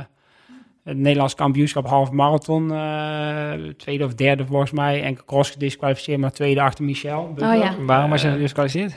[0.83, 5.03] het Nederlands kampioenschap half marathon, eh, tweede of derde volgens mij.
[5.03, 7.33] En cross gedisqualificeerd, maar tweede achter Michel.
[7.37, 7.75] Oh ja.
[7.79, 8.95] Waarom was je gedisqualificeerd?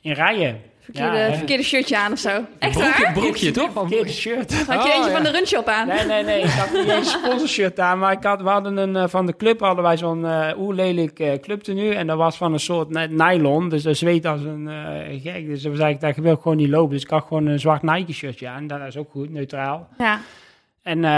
[0.00, 0.60] In rijen.
[0.92, 1.36] Verkeerde, Ja, hè.
[1.36, 2.28] verkeerde shirtje aan of zo.
[2.58, 3.12] Echt Broekje, waar?
[3.12, 3.70] broekje toch?
[3.72, 4.66] Verkeerde shirt.
[4.66, 5.14] Had je Oh, eentje ja.
[5.16, 5.86] van de runshop aan?
[5.86, 6.40] Nee, nee, nee.
[6.42, 7.98] Ik had niet eens een sponsorshirt aan.
[7.98, 11.18] Maar ik had, we hadden een, eh, van de club hadden wij zo'n uh, oerlelijk
[11.20, 11.90] uh, clubtenu.
[11.90, 13.68] En dat was van een soort ny- nylon.
[13.68, 15.46] Dus dat zweet als een eh, gek.
[15.46, 16.90] Dus dat was eigenlijk, dat wil ik gewoon niet lopen.
[16.94, 18.66] Dus ik had gewoon een zwart Nike shirtje aan.
[18.66, 19.88] Dat is ook goed, neutraal.
[19.98, 20.20] Ja.
[20.82, 21.10] En eh,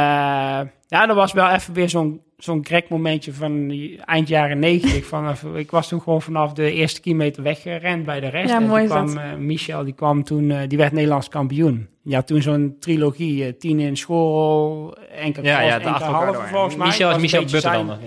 [0.86, 5.06] ja, dat was wel even weer zo'n zo'n momentje van die eind jaren negentig.
[5.06, 8.48] Vanaf- ik was toen gewoon vanaf de eerste kilometer weggerend bij de rest.
[8.50, 11.88] Ja, en mooi kwam eh, Michel, die kwam toen, eh, die werd Nederlands kampioen.
[12.02, 16.86] Ja, toen zo'n trilogie, eh, tien in school, enkel Ja, cross, ja, halve volgens mij.
[16.86, 17.98] Michel Was Michel Butter dan.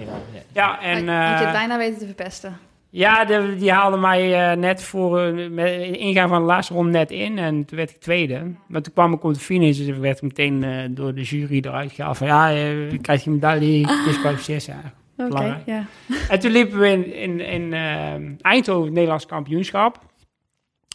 [0.54, 2.58] Ja, en En, je het bijna weten te verpesten.
[2.96, 6.74] Ja, de- die haalde mij eh, net voor eh, met de ingaan van de laatste
[6.74, 7.38] ronde net in.
[7.38, 8.52] En toen werd ik tweede.
[8.68, 9.78] Maar toen kwam ik op de finish.
[9.78, 12.18] Dus ik werd meteen eh, door de jury eruit gehaald.
[12.18, 14.66] Van ja, eh, krijg je een medaille, disqualificeerd.
[14.66, 14.82] Ja.
[15.18, 15.86] Oké, ja.
[16.30, 20.00] En toen liepen we in, in, in eh, Eindhoven het Nederlands kampioenschap.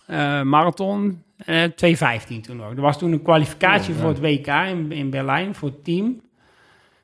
[0.07, 1.23] eh, marathon.
[1.37, 2.71] eh 2.15 toen nog.
[2.71, 4.01] Er was toen een kwalificatie Oh, ja.
[4.03, 6.21] voor het WK in, in Berlijn, voor het team.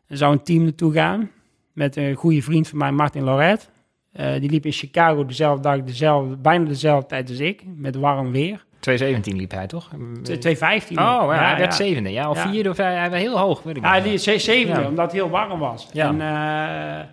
[0.09, 1.31] Er zou een team naartoe gaan
[1.73, 3.71] met een goede vriend van mij, Martin Loret.
[4.15, 8.33] Eh, die liep in Chicago dezelfde dag, dezelfde, bijna dezelfde tijd als ik, met warm
[8.33, 8.65] weer.
[8.81, 9.91] 217 liep hij, toch?
[9.91, 9.97] 2.15.
[10.91, 11.71] Oh, ja, hij werd ja.
[11.71, 12.11] zevende.
[12.11, 12.51] Ja, of Ja.
[12.51, 15.59] vierde of hij, was heel hoog, weet ik Ja, die zevende, omdat het heel warm
[15.59, 15.89] was.
[15.93, 16.09] Ja.
[16.09, 17.07] En eh,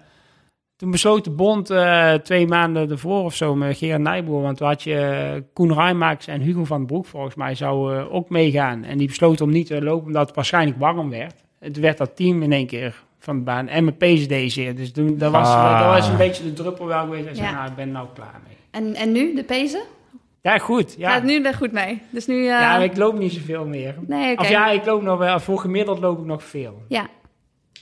[0.75, 4.67] toen besloot de bond eh, twee maanden ervoor of zo met Gerard Nijboer, want toen
[4.67, 8.83] had je Koen Rijmaaks en Hugo van den Broek volgens mij zouden ook meegaan.
[8.83, 11.43] En die besloten om niet te lopen omdat het waarschijnlijk warm werd.
[11.59, 14.75] Toen werd dat team in één keer van de baan en mijn PCD zeer.
[14.75, 15.79] Dus toen, dat, was, Ah.
[15.79, 17.27] dat was een beetje de druppel wel geweest.
[17.27, 17.53] En zei, Ja.
[17.53, 18.57] nou, ik ben nou klaar mee.
[18.71, 19.81] En, en nu, de pezen?
[20.41, 20.95] Ja, goed.
[20.97, 22.01] Ja, Gaat nu er goed mee?
[22.09, 22.37] Dus nu...
[22.39, 23.95] eh, ja maar ik loop niet zoveel meer.
[24.07, 24.41] Nee, oké.
[24.41, 25.39] Of ja, ik loop nog wel.
[25.39, 26.81] Voor gemiddeld loop ik nog veel.
[26.87, 27.07] Ja,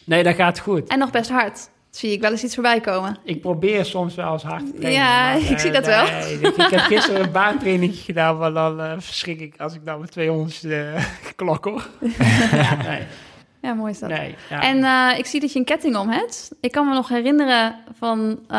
[0.06, 0.88] Nee, dat gaat goed.
[0.88, 1.70] en nog best hard.
[1.90, 3.18] Zie ik wel eens iets voorbij komen.
[3.24, 5.02] Ik probeer soms wel eens hard te trainen.
[5.02, 6.06] Ja, maar, ik eh, zie dat wel.
[6.06, 10.00] ik, ik heb gisteren een baantraining gedaan, maar dan eh, verschrik ik als ik dan
[10.00, 11.04] met 200 uh,
[11.36, 11.88] klok hoor.
[12.52, 13.02] ja, nee,
[13.62, 14.10] Ja, mooi is dat.
[14.10, 14.36] nee.
[14.50, 14.62] Ja.
[14.62, 16.52] En eh, ik zie dat je een ketting om hebt.
[16.62, 18.58] Ik kan me nog herinneren van, eh,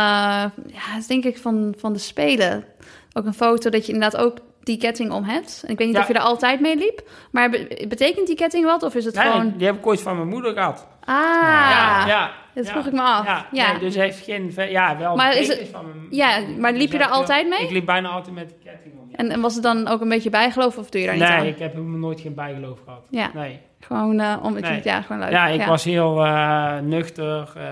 [0.67, 2.65] ja, is denk ik van, van de Spelen.
[3.13, 5.63] Ook een foto dat je inderdaad ook die ketting om hebt.
[5.67, 6.03] En ik weet niet Ja.
[6.03, 7.03] of je er altijd mee liep.
[7.33, 8.83] Maar be- betekent die ketting wat?
[8.83, 9.53] Of is het nee, gewoon...
[9.57, 10.87] die heb ik ooit van mijn moeder gehad.
[11.05, 12.31] Ah, ja, ja.
[12.55, 13.45] dat vroeg ik me af.
[13.53, 13.71] Ja.
[13.71, 14.53] Nee, dus heeft geen...
[14.57, 17.63] Ja, wel Maar is het- van mijn ja, maar liep je daar altijd mee?
[17.63, 19.09] Ik liep bijna altijd met de ketting om.
[19.13, 21.39] en, en was het dan ook een beetje bijgeloof of doe je daar niet nee,
[21.39, 21.47] aan?
[21.47, 23.07] ik heb helemaal nooit geen bijgeloof gehad.
[23.11, 23.31] Ja.
[23.35, 23.61] Nee.
[23.81, 24.81] Gewoon eh, om het Nee.
[24.85, 25.31] ja, gewoon leuk.
[25.31, 27.49] Ja, ik was heel eh, nuchter.
[27.57, 27.63] eh,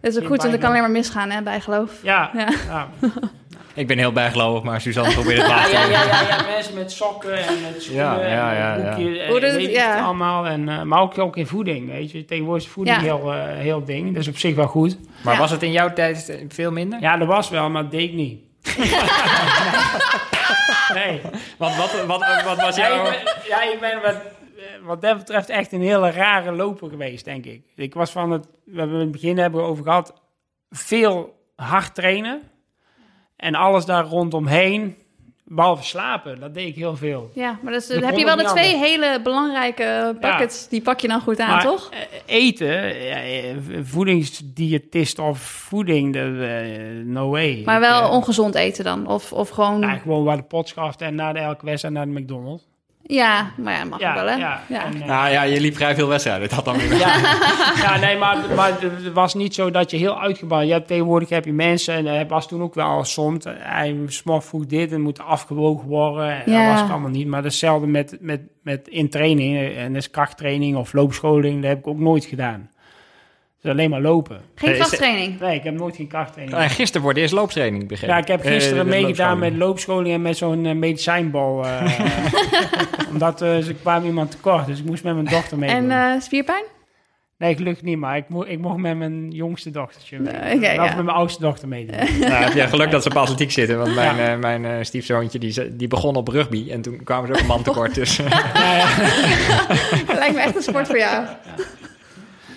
[0.00, 1.92] Dat is ook goed, want dat kan alleen maar misgaan, hè, bijgeloof.
[2.02, 2.48] Ja, Ja.
[2.68, 2.88] ja.
[3.74, 5.72] Ik ben heel bijgelovig, maar Suzanne probeert het Ja, later.
[5.72, 8.96] ja, ja, ja, ja, mensen met sokken en met schoenen Ja, ja, en ja, ja.
[8.96, 9.94] boekje, en weet ja.
[9.94, 10.46] het allemaal.
[10.46, 12.24] En, maar ook, ook in voeding, weet je.
[12.24, 13.02] Tegenwoordig is voeding Ja.
[13.02, 14.96] heel, heel ding, dat is op zich wel goed.
[15.22, 15.40] Maar Ja.
[15.40, 17.00] was het in jouw tijd veel minder?
[17.00, 18.40] Ja, dat was wel, maar dat deed ik niet.
[20.94, 21.20] nee.
[21.58, 23.04] Want wat, wat, wat was Ja, jouw...
[23.06, 24.16] ik ben, ja, ik ben wat,
[24.82, 27.62] wat dat betreft echt een hele rare loper geweest, denk ik.
[27.74, 30.14] Ik was van het, we hebben in het begin hebben we over gehad,
[30.70, 32.42] veel hard trainen.
[33.36, 34.96] En alles daar rondomheen,
[35.44, 37.30] behalve slapen, dat deed ik heel veel.
[37.34, 40.68] Ja, maar dan heb je wel de twee hele belangrijke buckets.
[40.68, 41.90] Die pak je dan goed aan, Maar, toch?
[41.90, 46.24] eh, Eten, eh, voedingsdiëtist of voeding, eh,
[47.04, 47.62] no way.
[47.64, 49.06] Maar wel eh, ongezond eten dan?
[49.06, 49.80] Of, of gewoon...
[49.80, 52.68] ja, Ja, gewoon waar de pot schaft en na de elke wedstrijd naar de McDonald's.
[53.56, 54.34] Maar ja, mag Ja, ook wel, hè?
[54.34, 54.60] ja.
[54.68, 54.84] Ja.
[54.84, 56.48] En, eh, Nou ja, je liep vrij veel wedstrijden.
[56.48, 56.96] Dat dan weer.
[56.96, 57.16] Ja,
[57.84, 60.66] ja nee, maar, maar het was niet zo dat je heel uitgebouwd...
[60.66, 63.44] Je hebt, tegenwoordig heb je mensen, en dat was toen ook wel soms...
[63.48, 66.44] Hij smort vroeg dit en moet afgewogen worden.
[66.44, 66.62] En Ja.
[66.62, 67.26] Dat was het allemaal niet.
[67.26, 69.76] Maar dat is hetzelfde met, met, met in training.
[69.76, 71.60] En dat is krachttraining of loopscholing.
[71.60, 72.70] Dat heb ik ook nooit gedaan.
[73.66, 74.40] Dus alleen maar lopen.
[74.54, 75.40] Geen krachttraining.
[75.40, 76.58] Nee, ik heb nooit geen krachttraining.
[76.58, 78.14] Eh, gisteren voor de eerste looptraining begrepen.
[78.14, 80.14] Ja, ik heb gisteren meegedaan met loopscholing.
[80.14, 81.64] en met zo'n eh, medicijnbal.
[81.64, 81.98] eh,
[83.12, 85.90] omdat eh, ze kwamen iemand tekort, dus ik moest met mijn dochter meedoen.
[85.90, 86.64] En eh, spierpijn?
[87.38, 90.60] Nee, gelukkig niet, maar ik, mo ik mocht met mijn jongste dochtertje mee.
[90.60, 90.84] Ja.
[90.84, 91.96] met mijn oudste dochter meedoen.
[92.20, 93.78] Nou, heb je geluk dat ze op atletiek zitten.
[93.78, 94.32] Want mijn, Ja.
[94.32, 96.70] eh, mijn eh, stiefzoontje die, ze- die begon op rugby.
[96.70, 97.94] En toen kwamen ze ook een man tekort.
[97.94, 98.98] Dus eh,
[100.14, 101.24] Lijkt me echt een sport voor jou.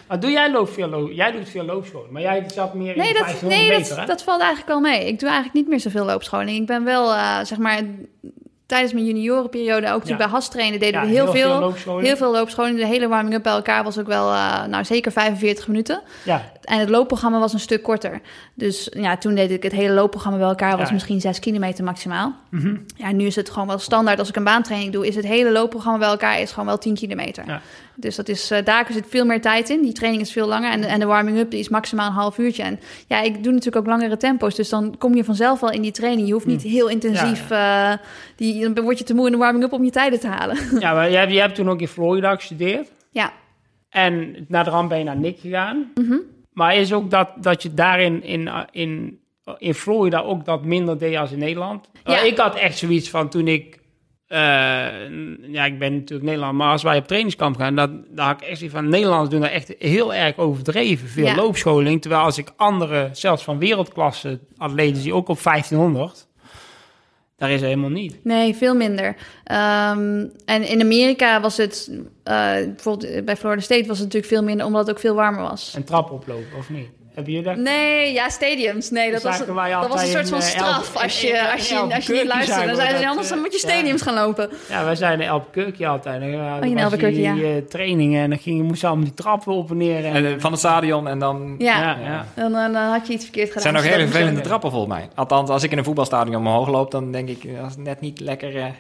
[0.10, 1.12] Maar doe jij loop veel loop?
[1.12, 3.96] Jij doet veel loopscholen, maar jij zat meer in Nee, de dat, 1500 nee meter,
[3.96, 5.08] dat, dat valt eigenlijk wel mee.
[5.08, 6.58] Ik doe eigenlijk niet meer zoveel loopscholing.
[6.60, 7.82] Ik ben wel, eh, zeg maar,
[8.66, 10.18] tijdens mijn juniorenperiode, ook toen Ja.
[10.18, 12.08] bij Has trainen, deden Ja, we heel, veel, loopscholing.
[12.08, 12.78] heel veel loopscholing.
[12.78, 16.02] De hele warming-up bij elkaar was ook wel, eh, nou zeker 45 minuten.
[16.26, 18.22] Ja, En het loopprogramma was een stuk korter.
[18.54, 20.94] Dus ja, toen deed ik het hele loopprogramma bij elkaar, was Ja.
[20.94, 22.36] misschien 6 kilometer maximaal.
[22.50, 22.76] Mhm.
[22.96, 24.20] Ja, nu is het gewoon wel standaard.
[24.20, 26.94] Als ik een baantraining doe, is het hele loopprogramma bij elkaar is gewoon wel 10
[26.96, 27.44] kilometer.
[27.48, 27.62] Ja.
[27.96, 29.82] Dus dat is, eh, daar zit veel meer tijd in.
[29.82, 30.72] Die training is veel langer.
[30.72, 32.64] En de, en de warming-up die is maximaal een half uurtje.
[32.64, 34.56] En ja, ik doe natuurlijk ook langere tempo's.
[34.56, 36.28] Dus dan kom je vanzelf wel in die training.
[36.28, 37.52] Je hoeft niet heel intensief...
[37.52, 37.94] eh,
[38.36, 40.58] die, dan word je te moe in de warming-up om je tijden te halen.
[40.80, 42.92] ja maar jij, jij hebt toen ook in Florida gestudeerd.
[43.12, 43.32] ja,
[43.90, 45.92] En na de rand ben je naar Nick gegaan.
[45.96, 46.16] Mhm.
[46.60, 49.20] Maar is ook dat, dat je daarin in, in,
[49.58, 51.90] in Florida ook dat minder deed als in Nederland?
[52.04, 52.20] Ja.
[52.20, 53.80] Uh, ik had echt zoiets van toen ik...
[54.28, 54.40] eh,
[55.52, 58.48] ja, ik ben natuurlijk Nederland, maar als wij op trainingskamp gaan, dat, daar had ik
[58.48, 58.90] echt zoiets van...
[58.90, 61.08] Nederlanders doen daar echt heel erg overdreven.
[61.08, 61.36] Veel Ja.
[61.36, 62.02] loopscholing.
[62.02, 66.28] Terwijl als ik andere, zelfs van wereldklasse atleten zie, ook op 1500...
[67.40, 68.16] Daar is er helemaal niet.
[68.24, 69.16] nee, veel minder.
[69.44, 71.92] Ehm, en in Amerika was het...
[72.24, 74.66] eh, bijvoorbeeld bij Florida State was het natuurlijk veel minder...
[74.66, 75.74] omdat het ook veel warmer was.
[75.76, 76.88] Een trap oplopen, of niet?
[77.14, 77.58] Hebben jullie dat?
[77.58, 78.90] Nee, ja, stadiums.
[78.90, 81.46] Nee, dat was, dat was een soort van in, eh, straf als in- je, in-
[81.52, 82.66] als je, in als je niet luisterde.
[82.68, 83.74] Dan zeiden ze, anders dan eh, moet je ja.
[83.74, 84.50] stadiums gaan lopen.
[84.70, 86.22] Ja, wij zijn in Albuquerque altijd.
[86.22, 87.56] Dan, ja, Oh, in was Albuquerque, die, ja.
[87.56, 90.06] eh, trainingen en dan gingen, moesten allemaal die trappen op en neer.
[90.06, 91.56] En, En, van het stadion en dan...
[91.58, 92.26] Ja, ja, ja.
[92.36, 93.54] Dan, dan had je iets verkeerd gedaan.
[93.54, 95.08] Het zijn ook Dus hele vervelende moest- trappen volgens mij.
[95.16, 98.20] Althans, als ik in een voetbalstadion omhoog loop, dan denk ik, dat is net niet
[98.20, 98.72] lekker...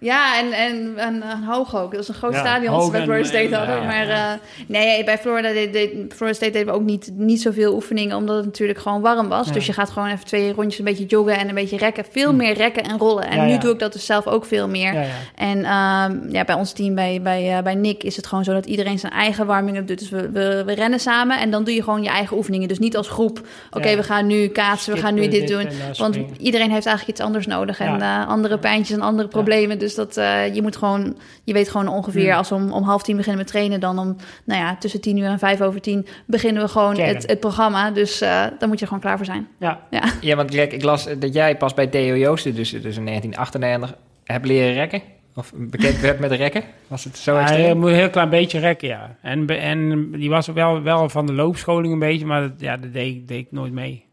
[0.00, 1.92] Ja, en, en, en, en hoog ook.
[1.92, 3.76] Dat is een groot Ja, stadion als we bij Florida State en- hadden.
[3.76, 4.32] ja, maar eh,
[4.66, 8.36] nee, bij Florida, deed, deed- Florida State deden we ook niet, niet zoveel oefeningen, omdat
[8.36, 9.46] het natuurlijk gewoon warm was.
[9.46, 9.52] Ja.
[9.52, 12.04] Dus je gaat gewoon even twee rondjes een beetje joggen en een beetje rekken.
[12.10, 13.26] Veel meer rekken en rollen.
[13.30, 14.94] En nu doe ik dat dus zelf ook veel meer.
[15.34, 18.52] En ehm, ja, bij ons team, bij, bij, eh, bij Nick, is het gewoon zo
[18.52, 19.98] dat iedereen zijn eigen warming-up doet.
[19.98, 22.68] Dus we, we, we rennen samen en dan doe je gewoon je eigen oefeningen.
[22.68, 25.58] Dus niet als groep, oké, we gaan nu kaatsen, we gaan nu dit doen.
[25.60, 27.80] en, eh, Want iedereen heeft eigenlijk iets anders nodig.
[27.80, 29.78] En andere pijntjes en andere problemen.
[29.78, 32.36] Dus dat, eh, je moet gewoon, je weet gewoon ongeveer Hmm.
[32.36, 35.16] als we om, om half tien beginnen met trainen, dan om, nou ja, tussen tien
[35.16, 37.90] uur en vijf over tien beginnen we gewoon het, het programma.
[37.90, 39.48] Dus eh daar moet je gewoon klaar voor zijn.
[39.58, 39.80] Ja.
[39.90, 40.02] Ja.
[40.20, 43.94] Ja, want Jack, ik las dat jij pas bij Theo Joosten, dus, dus in 1998,
[44.24, 45.02] hebt leren rekken.
[45.34, 46.62] Of bekend werd met rekken.
[46.86, 47.78] Was het zo Ja, extreem?
[47.78, 49.16] moet een heel klein beetje rekken, ja.
[49.22, 52.76] En, be- en die was wel, wel van de loopscholing een beetje, maar dat, ja,
[52.76, 54.04] dat deed, deed ik nooit mee.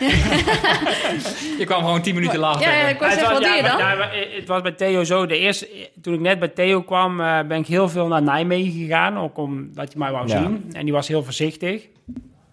[1.58, 2.60] Je kwam gewoon 10 minuten later.
[2.62, 3.78] Ja, ja, ik zeggen, was- wat je dan?
[3.78, 5.26] ja, het was bij Theo zo.
[5.26, 5.68] De eerste,
[6.02, 9.18] toen ik net bij Theo kwam, eh, ben ik heel veel naar Nijmegen gegaan.
[9.18, 10.42] Ook omdat hij mij wou Ja.
[10.42, 10.64] zien.
[10.72, 11.86] En die was heel voorzichtig.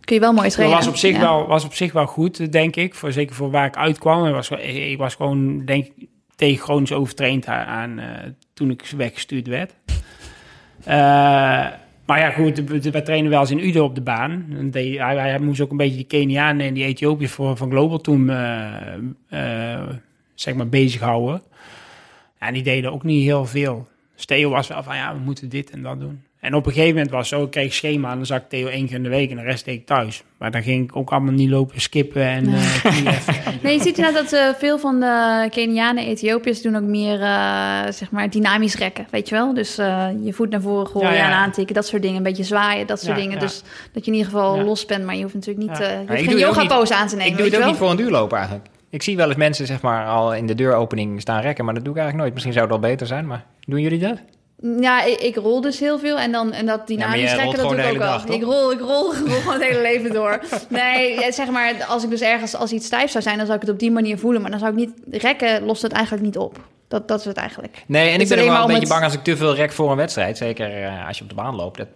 [0.01, 0.77] Kun je wel mooi Dat trainen.
[0.77, 1.19] was op, zich Ja.
[1.21, 2.95] wel, was op zich wel goed, denk ik.
[2.95, 4.25] Voor, zeker voor waar ik uitkwam.
[4.27, 8.05] Ik was, ik was gewoon, denk ik, tegen chronisch overtraind aan, aan, eh,
[8.53, 9.73] toen ik weggestuurd werd.
[10.83, 11.65] Eh,
[12.07, 14.45] maar ja, goed, we- trainen wel eens in Udo op de baan.
[14.71, 18.93] Hij, moest ook een beetje die Kenianen en die Ethiopiërs van Global toen eh,
[19.29, 19.87] eh,
[20.33, 21.41] zeg maar bezighouden.
[22.37, 23.87] En die deden ook niet heel veel.
[24.15, 26.21] Theo was wel van, ja, we moeten dit en dat doen.
[26.39, 28.49] En op een gegeven moment was het zo, ik kreeg schema en dan zag ik
[28.49, 30.23] Theo één keer in de week en de rest deed ik thuis.
[30.37, 33.31] Maar dan ging ik ook allemaal niet lopen skippen en eh, zo.
[33.61, 37.21] Nee, je ziet inderdaad dat eh, veel van de Kenianen en Ethiopiërs doen ook meer,
[37.21, 39.53] eh, zeg maar, dynamisch rekken, weet je wel?
[39.53, 41.25] Dus eh, je voet naar voren gooien Ja, ja.
[41.25, 42.17] en aantikken, dat soort dingen.
[42.17, 43.35] Een beetje zwaaien, dat soort Ja, dingen.
[43.35, 43.39] ja.
[43.45, 44.63] Dus dat je in ieder geval Ja.
[44.63, 45.83] los bent, maar je hoeft natuurlijk niet, Ja.
[45.83, 47.89] eh, je hoeft geen ook yoga-pose aan te nemen, ik doe het ook niet voor
[47.89, 48.65] een duurloop eigenlijk.
[48.89, 51.83] Ik zie wel eens mensen zeg maar al in de deuropening staan rekken, maar dat
[51.83, 52.33] doe ik eigenlijk nooit.
[52.33, 54.17] Misschien zou het wel beter zijn, maar doen jullie dat?
[54.79, 57.77] Ja, ik, ik rol dus heel veel en, dan, en dat dynamisch rekken, dat doe
[57.79, 58.35] ik ook wel.
[58.35, 60.39] ik rol, ik rol, ik rol gewoon het hele leven door.
[60.69, 63.63] Nee, zeg maar, als ik dus ergens, als iets stijf zou zijn, dan zou ik
[63.65, 64.41] het op die manier voelen.
[64.41, 64.91] Maar dan zou ik niet,
[65.21, 66.59] rekken lost het eigenlijk niet op.
[66.87, 67.83] Dat, dat is het eigenlijk.
[67.87, 69.71] Nee, en ik ben ook wel een beetje het- bang als ik te veel rek
[69.71, 70.37] voor een wedstrijd.
[70.37, 71.77] Zeker eh, als je op de baan loopt.
[71.77, 71.87] Dat,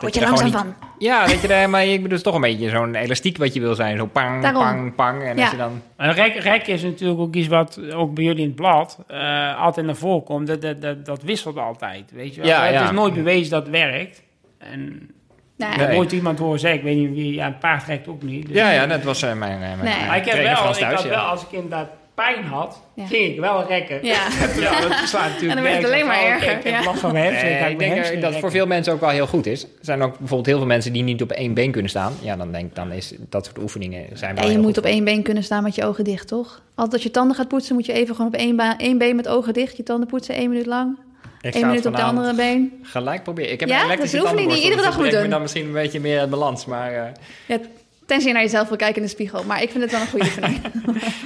[0.00, 0.88] word dat je er langzaam van.
[0.98, 3.54] Ja, dat je daar, maar ik bedoel, het is toch een beetje zo'n elastiek wat
[3.54, 3.96] je wil zijn.
[3.96, 4.62] Zo pang, Daarom.
[4.62, 5.22] pang, pang.
[5.22, 5.42] En Ja.
[5.42, 5.82] als je dan...
[5.96, 9.60] En rek, rek is natuurlijk ook iets wat ook bij jullie in het blad eh,
[9.60, 10.46] altijd naar voren komt.
[10.46, 12.50] Dat, dat, dat, dat wisselt altijd, weet je wel.
[12.50, 12.84] Ja, het ja.
[12.84, 14.22] is nooit bewezen dat het werkt.
[14.58, 15.10] En
[15.56, 15.68] Nee.
[15.68, 15.96] ik heb Nee.
[15.96, 18.46] nooit iemand horen zeggen, ik weet niet wie, ja, een paard rekt ook niet.
[18.46, 20.06] Dus- Ja, ja, dat was eh, mijn, eh, mijn Nee.
[20.06, 21.10] Maar ik heb wel, Frans ik thuis, had ja.
[21.10, 23.06] wel, als ik inderdaad pijn had, Ja.
[23.06, 23.98] ging ik wel rekken.
[24.06, 24.26] Ja.
[24.60, 26.84] Ja, dat slaat natuurlijk En dan werd het alleen maar Oh, erger, Ik heb ja.
[26.84, 29.08] last van mijn hamstring, Nee, ga ik denk dat het voor veel mensen ook wel
[29.08, 29.62] heel goed is.
[29.62, 32.12] Er zijn ook bijvoorbeeld heel veel mensen die niet op één been kunnen staan.
[32.20, 34.74] Ja, dan denk ik, dan is dat soort oefeningen zijn wel En je heel moet
[34.74, 34.84] goed.
[34.84, 36.62] op één been kunnen staan met je ogen dicht, toch?
[36.74, 39.28] Altijd als je tanden gaat poetsen, moet je even gewoon op één, één been met
[39.28, 40.98] ogen dicht je tanden poetsen, één minuut lang.
[41.40, 42.80] Ik Eén minuut het op de andere been.
[42.82, 43.52] Gelijk proberen.
[43.52, 43.82] Ik heb Ja?
[43.82, 45.22] een Dat is elektrische een oefening die je iedere dus dag moet doen.
[45.22, 46.64] me dan misschien een beetje meer uit balans.
[46.66, 47.02] Maar eh,
[47.46, 47.58] Ja,
[48.10, 49.44] tenzij je naar jezelf wil kijken in de spiegel.
[49.44, 50.60] Maar ik vind het wel een goede oefening.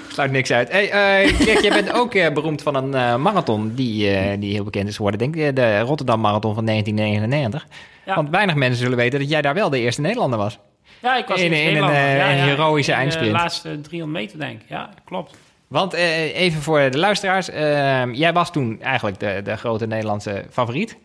[0.08, 0.70] sluit niks uit.
[0.72, 4.52] Hey, eh, Jack, jij bent ook eh, beroemd van een eh, marathon die, eh, die
[4.52, 5.20] heel bekend is geworden.
[5.20, 7.66] Denk ik, de Rotterdam Marathon van 1999.
[8.06, 8.14] Ja.
[8.14, 10.58] Want weinig mensen zullen weten dat jij daar wel de eerste Nederlander was.
[11.02, 12.16] Ja, ik was In- eerst in een, Nederlander.
[12.16, 13.32] Ja, heroïsche in eindsprint.
[13.32, 14.68] De laatste 300 meter, denk ik.
[14.68, 15.36] Ja, klopt.
[15.68, 17.50] Want eh, even voor de luisteraars.
[17.50, 20.96] eh, jij was toen eigenlijk de, de grote Nederlandse favoriet.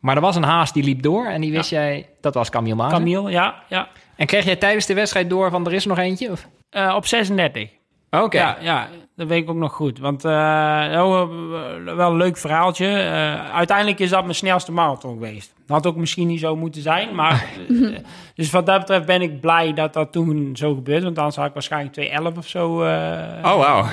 [0.00, 2.74] Maar er was een haas die liep door en die wist jij, dat was Camille
[2.74, 2.92] Maas.
[2.92, 3.88] Camille, ja, ja.
[4.18, 6.30] En kreeg jij tijdens de wedstrijd door van er is nog eentje?
[6.30, 6.48] Of?
[6.70, 7.68] Eh, op 36.
[8.10, 8.38] Oké.
[8.38, 9.98] Ja, ja, dat weet ik ook nog goed.
[9.98, 10.30] Want eh,
[11.84, 12.86] wel een leuk verhaaltje.
[13.52, 15.54] Uiteindelijk is dat mijn snelste marathon geweest.
[15.66, 17.14] Had ook misschien niet zo moeten zijn.
[17.14, 17.46] Maar,
[18.34, 21.04] dus wat dat betreft ben ik blij dat dat toen zo gebeurde.
[21.04, 22.66] Want anders had ik waarschijnlijk 2.11 of zo
[23.42, 23.86] Oh, eh,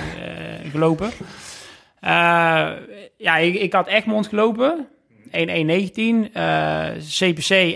[0.71, 1.11] gelopen.
[3.17, 4.87] Ja, ik, ik had Egmond gelopen.
[5.35, 6.31] 1.1.19.
[6.33, 7.75] eh CPC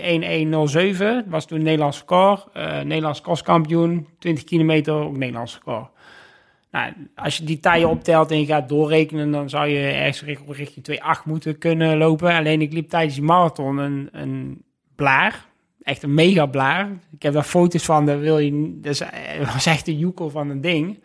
[0.92, 0.98] 1.1.07.
[0.98, 2.46] Dat was toen Nederlands record.
[2.52, 4.06] Eh Nederlands crosskampioen.
[4.18, 5.88] 20 kilometer, ook Nederlands record.
[6.70, 10.42] Nou, als je die tijden optelt en je gaat doorrekenen, dan zou je ergens richt-
[10.46, 12.32] richting 2.8 moeten kunnen lopen.
[12.34, 14.62] Alleen ik liep tijdens die marathon een, een
[14.96, 15.44] blaar.
[15.82, 16.88] Echt een mega blaar.
[17.12, 20.50] Ik heb daar foto's van, daar wil je, dat het was echt een joekel van
[20.50, 21.02] een ding.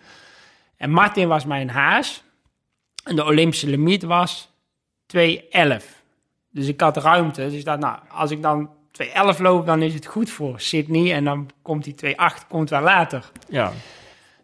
[0.77, 2.23] En Martin was mijn haas.
[3.03, 4.49] En de Olympische limiet was
[5.17, 5.94] 2.11.
[6.55, 7.41] Dus ik had ruimte.
[7.41, 8.69] Dus ik dacht, nou, als ik dan
[9.03, 11.13] 2.11 loopt, dan is het goed voor Sydney.
[11.13, 13.31] En dan komt die 2.8 komt wel later.
[13.47, 13.71] Ja.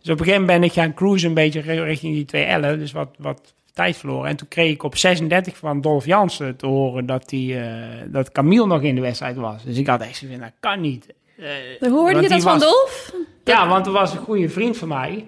[0.01, 2.77] Dus op een gegeven moment ben ik gaan cruisen een beetje richting die 2.11.
[2.77, 4.29] Dus wat, wat tijd verloren.
[4.29, 7.65] En toen kreeg ik op 36 van Dolf Jansen te horen dat, die, uh,
[8.07, 9.63] dat Camille nog in de wedstrijd was.
[9.63, 11.13] Dus ik had echt zoiets van, dat kan niet.
[11.37, 13.13] Uh, hoorde je dat van Dolf?
[13.43, 15.25] Ja, want er was een goede vriend van mij.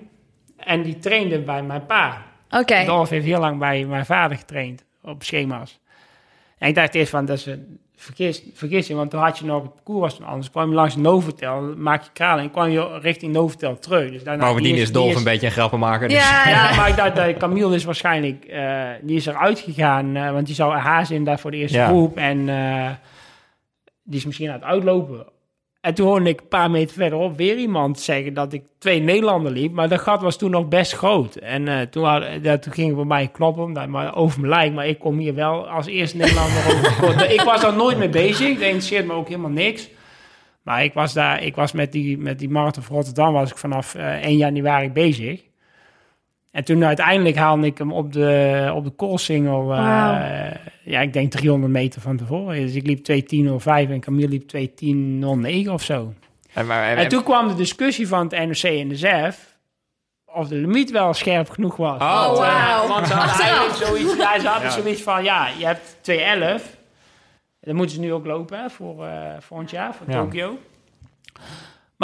[0.57, 2.25] En die trainde bij mijn pa.
[2.49, 2.61] Oké.
[2.61, 2.85] Okay.
[2.85, 5.79] Dolf heeft heel lang bij mijn vader getraind op schema's.
[6.63, 9.61] En ik dacht eerst van, dat is een vergis, vergissing, want toen had je nog
[9.61, 10.49] het parcours was anders.
[10.49, 14.11] kwam je langs Novotel, maak je kralen en kwam je richting Novotel terug.
[14.11, 16.07] Dus daarna, Bovendien is Dolf een beetje een grappenmaker.
[16.07, 16.17] Dus.
[16.17, 20.31] Ja, ja, maar ik dacht, dat Camille is waarschijnlijk, uh, die is eruit gegaan, uh,
[20.31, 21.87] want die zou haas in daar voor de eerste Ja.
[21.87, 22.17] groep.
[22.17, 22.89] En uh,
[24.03, 25.25] die is misschien aan het uitlopen.
[25.83, 29.51] En toen hoorde ik een paar meter verderop weer iemand zeggen dat ik twee Nederlander
[29.51, 29.71] liep.
[29.71, 31.35] Maar dat gat was toen nog best groot.
[31.35, 34.53] En uh, toen, had, uh, toen ging het bij mij kloppen, dat, maar over mijn
[34.53, 34.73] lijk.
[34.73, 36.57] Maar ik kom hier wel als eerste Nederlander
[37.03, 38.53] over Ik was daar nooit mee bezig.
[38.53, 39.89] Dat interesseert me ook helemaal niks.
[40.61, 43.57] Maar ik was daar, ik was met die, met die marathon van Rotterdam was ik
[43.57, 45.41] vanaf uh, 1 januari bezig.
[46.53, 49.63] En toen uiteindelijk haalde ik hem op de, op de koolsingel.
[49.63, 49.77] Wow.
[50.83, 52.55] ja, ik denk 300 meter van tevoren.
[52.55, 54.55] Dus ik liep 2.10.05 en Camille liep
[55.65, 56.13] 2.10.09 of zo.
[56.53, 59.57] En, maar, en, en, toen kwam de discussie van het NOC en de ZEF...
[60.25, 62.01] of de limiet wel scherp genoeg was.
[62.01, 62.89] Oh, want, wow.
[62.89, 64.75] want ze hadden eigenlijk zoiets, ja, ze hadden ja.
[64.81, 65.23] zoiets van...
[65.23, 65.95] ja, je hebt
[66.61, 66.81] 2.11...
[67.59, 70.21] Dan moeten ze nu ook lopen hè, voor uh, volgend jaar, voor ja.
[70.21, 70.57] Tokio.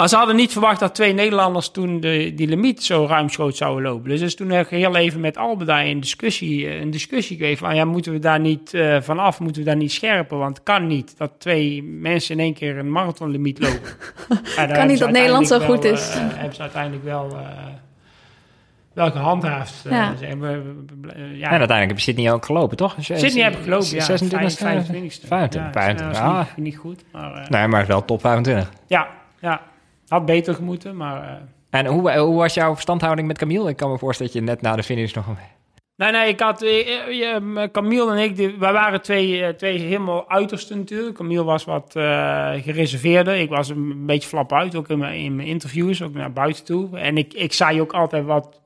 [0.00, 3.82] Maar ze hadden niet verwacht dat twee Nederlanders toen de, die limiet zo ruimschoots zouden
[3.82, 4.08] lopen.
[4.08, 7.66] Dus, dus toen heb ik heel even met Albeda in discussie, een discussie gegeven.
[7.66, 10.38] Van, ja, moeten we daar niet uh, vanaf, moeten we daar niet scherpen?
[10.38, 13.80] Want het kan niet dat twee mensen in één keer een marathonlimiet lopen.
[14.56, 16.14] ja, kan niet dat Nederland zo goed wel, is.
[16.14, 17.38] Uh, hebben ze uiteindelijk wel, uh,
[18.92, 19.84] wel gehandhaafd.
[19.90, 20.14] Ja.
[20.20, 20.28] Ja.
[20.28, 20.42] En
[21.40, 22.96] uiteindelijk heb je Sydney ook gelopen, toch?
[22.98, 24.04] Sydney heb ik gelopen, ja.
[24.04, 26.18] 26, 25 25, 25.
[26.18, 26.38] Ja, ah.
[26.38, 27.04] niet, niet goed.
[27.12, 28.70] Maar, uh, nee, maar wel top 25.
[28.86, 29.08] Ja,
[29.40, 29.68] ja.
[30.10, 31.22] Had beter gemoeten, maar...
[31.22, 31.36] Uh,
[31.70, 33.68] en hoe, hoe, was jouw verstandhouding met Camille?
[33.68, 35.26] Ik kan me voorstellen dat je net na de finish nog...
[35.96, 36.62] Nee, nee, ik had...
[36.62, 41.16] Uh, Camille en ik, die, wij waren twee, twee helemaal uitersten natuurlijk.
[41.16, 43.34] Camille was wat uh, gereserveerder.
[43.36, 46.64] Ik was een beetje flap uit, ook in mijn, in mijn interviews, ook naar buiten
[46.64, 46.98] toe.
[46.98, 48.60] En ik, ik zei ook altijd wat...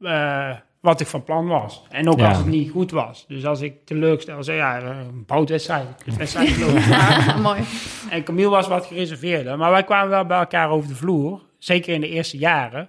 [0.00, 0.50] Uh,
[0.86, 1.82] wat ik van plan was.
[1.88, 2.28] En ook ja.
[2.28, 3.24] als het niet goed was.
[3.28, 5.86] Dus als ik teleurgesteld zei, ja, een boutwedstrijd.
[6.16, 6.56] wedstrijd
[6.88, 7.60] ja, mooi.
[8.10, 9.58] En Camille was wat gereserveerder.
[9.58, 11.40] Maar wij kwamen wel bij elkaar over de vloer.
[11.58, 12.88] Zeker in de eerste jaren.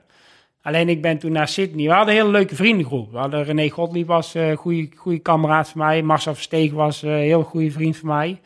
[0.61, 1.85] Alleen ik ben toen naar Sydney.
[1.85, 3.11] We hadden een hele leuke vriendengroep.
[3.11, 6.01] We hadden René Godlieb was een uh, goede, goede kameraad van mij.
[6.01, 8.39] Marcel Versteeg was een uh, heel goede vriend van mij.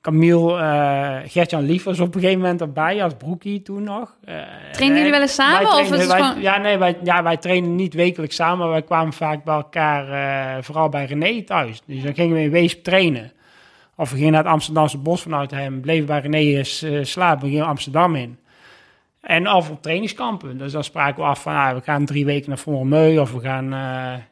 [0.00, 4.16] Camille, uh, Gertjan Lief was op een gegeven moment erbij als broekie toen nog.
[4.28, 4.34] Uh,
[4.72, 5.68] trainen jullie wel eens samen?
[5.68, 6.42] Trainen, of het wij, gewoon...
[6.42, 10.08] Ja, nee, wij, ja, wij trainen niet wekelijks samen, maar wij kwamen vaak bij elkaar,
[10.08, 11.82] uh, vooral bij René thuis.
[11.86, 13.32] Dus dan gingen we in Weesp trainen.
[13.96, 16.64] Of we gingen naar het Amsterdamse bos vanuit hem, bleven bij René
[17.04, 18.38] slapen, we gingen Amsterdam in.
[19.20, 20.58] En af op trainingskampen.
[20.58, 23.40] Dus dan spraken we af van, ah, we gaan drie weken naar Vormeu, of we
[23.40, 23.70] gaan...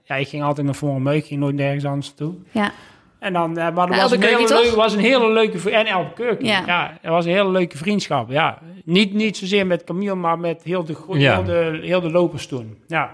[0.03, 2.35] ja, ik ging altijd naar Vormeu, ik ging nooit nergens anders naartoe.
[2.51, 2.71] Ja.
[3.27, 6.47] En dan, uh, maar er was een, hele leuke, was een hele leuke en Albuquerque.
[6.47, 6.63] Ja.
[6.67, 8.31] ja, er was een hele leuke vriendschap.
[8.31, 11.35] Ja, niet, niet zozeer met Camille, maar met heel de, ja.
[11.35, 12.79] heel de, heel de lopers toen.
[12.87, 13.11] Ja.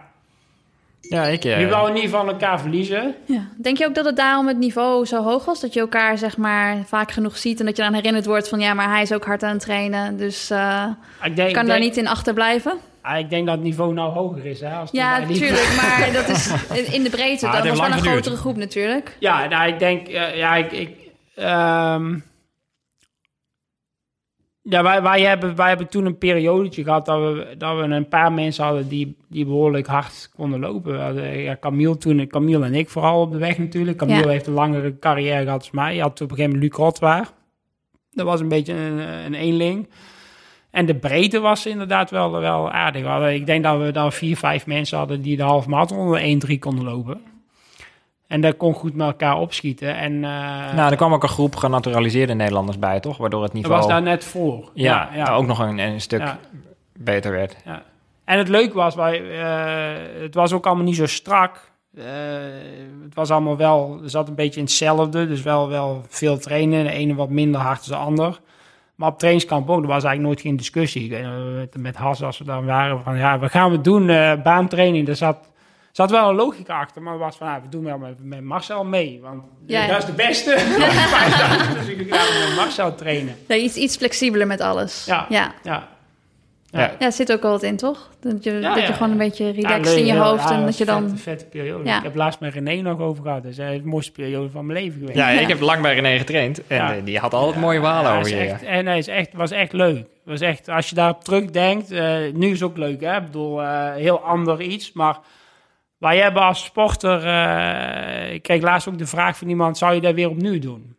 [1.01, 1.45] Ja, ik...
[1.45, 1.61] Uh...
[1.61, 3.15] Je wou niet van elkaar verliezen.
[3.27, 3.49] Ja.
[3.57, 5.61] Denk je ook dat het daarom het niveau zo hoog was?
[5.61, 8.61] Dat je elkaar zeg maar vaak genoeg ziet en dat je dan herinnerd wordt van
[8.61, 10.17] ja, maar hij is ook hard aan het trainen.
[10.17, 10.85] Dus uh,
[11.23, 12.79] ik denk, kan ik daar denk, niet in achterblijven?
[13.03, 14.61] Ah, ik denk dat het niveau nou hoger is.
[14.61, 16.53] Hè, als ja, natuurlijk, maar dat is
[16.93, 17.47] in de breedte.
[17.47, 18.13] Ah, dat was wel een geduurd.
[18.13, 19.17] grotere groep natuurlijk.
[19.21, 20.91] Ja, nou, ik denk, uh, ja, ik, ik
[21.37, 22.25] um,
[24.63, 28.09] ja, wij, wij, hebben, wij hebben toen een periodetje gehad dat we, dat we een
[28.09, 31.15] paar mensen hadden die, die behoorlijk hard konden lopen.
[31.43, 33.99] Ja, Camille toen, Camille en ik vooral op de weg natuurlijk.
[33.99, 34.29] Camille Ja.
[34.29, 35.95] heeft een langere carrière gehad als mij.
[35.95, 37.29] Je had op een gegeven moment Luc Rotwaar.
[38.11, 39.89] Dat was een beetje een, een eenling.
[40.73, 43.05] En de breedte was inderdaad wel, wel aardig.
[43.07, 46.21] Hadden- Ik denk dat we dan vier, vijf mensen hadden die de half marathon onder
[46.21, 47.21] 1-3 konden lopen.
[48.27, 49.97] En dat kon goed met elkaar opschieten.
[49.97, 50.21] En uh,
[50.75, 53.17] Nou, er kwam ook een groep genaturaliseerde Nederlanders bij, toch?
[53.17, 54.71] Waardoor het dat niveau was daar net voor.
[54.75, 56.39] ja, ook nog een, een stuk Ja.
[56.99, 57.57] beter werd.
[57.65, 57.83] Ja.
[58.25, 61.71] En het leuke was, wij, eh, het was ook allemaal niet zo strak.
[61.97, 62.05] Eh,
[63.05, 65.27] het was allemaal wel, zat een beetje in hetzelfde.
[65.29, 66.85] Dus wel, wel veel trainen.
[66.85, 68.41] De ene wat minder hard dan de ander.
[69.03, 71.11] Maar op trainingskamp ook, er was eigenlijk nooit geen discussie.
[71.19, 74.09] Nog, met, met Has, als we daar waren, van ja, wat gaan we doen?
[74.09, 75.37] Eh, baantraining, er zat,
[75.93, 77.03] zat wel een logica achter.
[77.03, 79.21] Maar was van, ja, we doen wel met, met Marcel mee.
[79.23, 79.87] Want Ja.
[79.87, 80.51] dat is de beste.
[81.79, 83.37] dus ik ga met Marcel trainen.
[83.49, 85.05] Ja, iets, iets flexibeler met alles.
[85.05, 85.27] Ja.
[85.29, 85.53] ja.
[85.63, 85.89] Ja.
[86.73, 86.81] Ja.
[86.81, 88.11] Ja, het zit ook wat in, toch?
[88.21, 90.65] Dat je, Ja, dat je gewoon een beetje relaxed leuk, in je hoofd ja, en
[90.65, 91.03] dat je dan...
[91.05, 91.85] Een vette periode.
[91.85, 91.97] Ja.
[91.97, 93.43] Ik heb laatst met René nog over gehad.
[93.43, 95.19] Dat is de mooiste periode van mijn leven geweest.
[95.19, 96.67] Ja, ik heb lang bij René getraind.
[96.67, 96.95] En Ja.
[96.95, 98.45] eh, die had altijd mooie verhalen Ja, over is je.
[98.49, 100.07] echt, En hij is echt, was echt leuk.
[100.25, 103.17] Was echt, als je daar terugdenkt, eh nu is het ook leuk, hè?
[103.17, 104.93] Ik bedoel, eh, heel ander iets.
[104.93, 105.19] Maar
[105.99, 110.01] wij hebben als sporter, eh, ik kreeg laatst ook de vraag van iemand, zou je
[110.01, 110.97] dat weer opnieuw doen?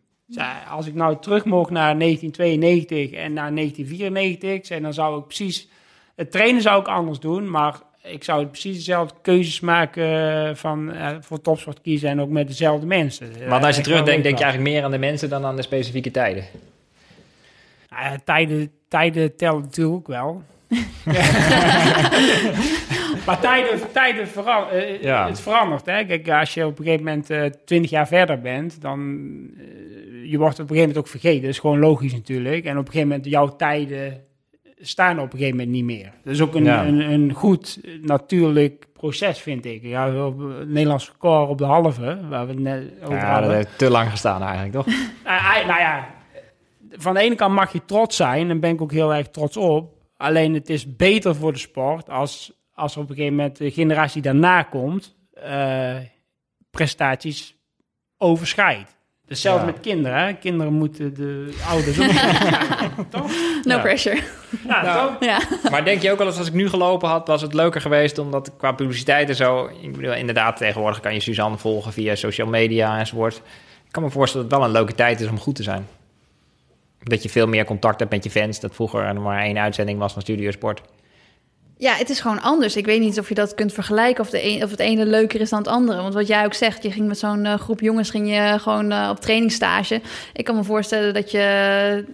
[0.70, 5.26] Als ik nou terug mocht naar 1992 en naar 1994, ik zei, dan zou ik
[5.26, 5.68] precies,
[6.16, 11.16] het trainen zou ik anders doen, maar ik zou precies dezelfde keuzes maken van eh,
[11.20, 13.26] voor topsport kiezen en ook met dezelfde mensen.
[13.48, 15.62] Maar als je wel terugdenkt, denk je eigenlijk meer aan de mensen dan aan de
[15.62, 16.44] specifieke tijden.
[17.90, 20.42] Nou tijden, tijden tellen natuurlijk ook wel.
[23.26, 25.26] maar tijden, tijden veran- eh, Ja.
[25.28, 25.86] het verandert.
[25.86, 26.04] Hè?
[26.04, 29.00] Kijk, als je op een gegeven moment eh 20 jaar verder bent, dan
[29.58, 29.64] eh,
[30.30, 31.40] je wordt op een gegeven moment ook vergeten.
[31.40, 32.64] Dat is gewoon logisch natuurlijk.
[32.64, 34.24] En op een gegeven moment jouw tijden
[34.78, 36.12] staan op een gegeven moment niet meer.
[36.24, 36.86] Dat is ook een, Ja.
[36.86, 39.82] een, een goed natuurlijk proces, vind ik.
[39.82, 43.48] Ja, het Nederlands record op de halve, waar we het net over Ja, hadden.
[43.48, 44.86] dat heeft te lang gestaan eigenlijk, toch?
[44.86, 44.96] Nou,
[45.52, 46.14] hij- nou ja,
[46.90, 49.56] van de ene kant mag je trots zijn, en ben ik ook heel erg trots
[49.56, 49.92] op.
[50.16, 53.70] Alleen het is beter voor de sport als, als er op een gegeven moment de
[53.70, 55.96] generatie daarna komt, eh,
[56.70, 57.56] prestaties
[58.18, 58.96] overschrijdt.
[59.28, 59.72] Hetzelfde Ja.
[59.72, 60.18] met kinderen.
[60.26, 60.32] Hè?
[60.34, 62.06] Kinderen moeten de ouders ook.
[63.10, 63.30] toch?
[63.64, 63.80] No Ja.
[63.80, 64.20] pressure.
[64.68, 65.16] Ja, toch?
[65.20, 65.38] Ja.
[65.70, 68.18] Maar denk je ook wel eens, als ik nu gelopen had, was het leuker geweest,
[68.18, 69.70] omdat qua publiciteit en zo...
[69.82, 73.36] Ik bedoel, inderdaad, tegenwoordig kan je Suzanne volgen via social media enzovoort.
[73.86, 75.86] Ik kan me voorstellen dat het wel een leuke tijd is om goed te zijn.
[77.02, 78.60] Dat je veel meer contact hebt met je fans.
[78.60, 80.80] Dat vroeger er maar één uitzending was van Studio Sport.
[81.78, 82.76] Ja, het is gewoon anders.
[82.76, 85.50] Ik weet niet of je dat kunt vergelijken of, de of het ene leuker is
[85.50, 86.02] dan het andere.
[86.02, 88.90] Want wat jij ook zegt, je ging met zo'n eh, groep jongens ging je gewoon
[88.90, 90.00] eh, op trainingsstage.
[90.32, 92.04] Ik kan me voorstellen dat je,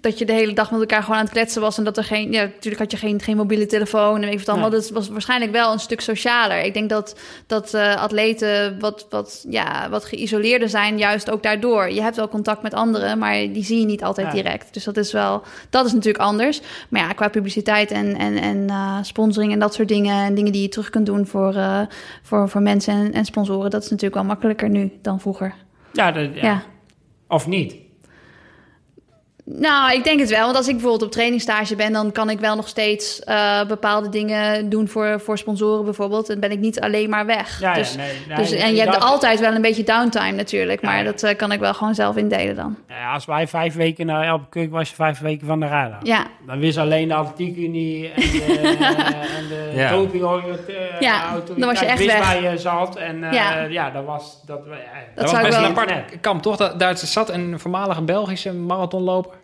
[0.00, 1.78] dat je de hele dag met elkaar gewoon aan het kletsen was.
[1.78, 4.70] En dat er geen, ja, natuurlijk had je geen, geen mobiele telefoon en wat allemaal.
[4.70, 4.80] Nee.
[4.80, 6.62] Dat was waarschijnlijk wel een stuk socialer.
[6.64, 11.90] Ik denk dat, dat eh, atleten wat, wat, ja, wat geïsoleerder zijn, juist ook daardoor.
[11.90, 14.32] Je hebt wel contact met anderen, maar die zie je niet altijd Ja.
[14.32, 14.74] direct.
[14.74, 16.60] Dus dat is wel, dat is natuurlijk anders.
[16.88, 20.24] Maar ja, qua publiciteit en, en, en eh, sponsoring en dat soort dingen.
[20.24, 21.80] En dingen die je terug kunt doen voor, eh,
[22.22, 23.70] voor, voor mensen en, en sponsoren.
[23.70, 25.54] Dat is natuurlijk wel makkelijker nu dan vroeger.
[25.92, 26.42] Ja, dat, ja.
[26.42, 26.62] Ja.
[27.28, 27.74] Of niet?
[29.58, 30.44] Nou, ik denk het wel.
[30.44, 34.08] Want als ik bijvoorbeeld op trainingstage ben, dan kan ik wel nog steeds eh, bepaalde
[34.08, 36.26] dingen doen voor, voor sponsoren bijvoorbeeld.
[36.26, 37.60] Dan ben ik niet alleen maar weg.
[37.60, 40.32] Ja, ja, dus, nee, nee, dus, en je hebt dat- altijd wel een beetje downtime
[40.32, 40.82] natuurlijk.
[40.82, 42.76] Maar Ja, dat eh, kan ik wel gewoon zelf indelen dan.
[42.88, 45.98] Ja, als wij vijf weken naar Elbekeuk was je vijf weken van de radar.
[46.02, 48.76] Ja, Dan wist alleen de atletiekunie en de,
[49.38, 49.90] en de Ja.
[49.90, 52.32] dopingautoriteit Ja, dan was je echt wist weg.
[52.32, 52.96] waar je zat.
[52.96, 53.60] En eh, Ja.
[53.62, 53.90] ja.
[53.90, 54.42] dat was...
[54.46, 54.74] Dat, ja,
[55.14, 56.56] Dat was zou ik best wel- een apart kamp, toch?
[56.56, 59.38] Daar zat een voormalige Belgische marathonloper.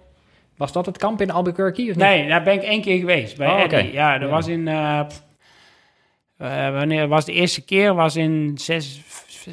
[0.56, 1.82] Was dat het kamp in Albuquerque?
[1.82, 1.96] Of niet?
[1.96, 3.36] Nee, daar ben ik één keer geweest.
[3.36, 3.78] Bij Oh, Eddie.
[3.78, 3.88] oké.
[3.92, 4.34] Ja, dat Ja.
[4.34, 4.68] was in...
[4.68, 5.00] eh,
[6.38, 7.94] eh, wanneer was de eerste keer?
[7.94, 9.00] Was in 6,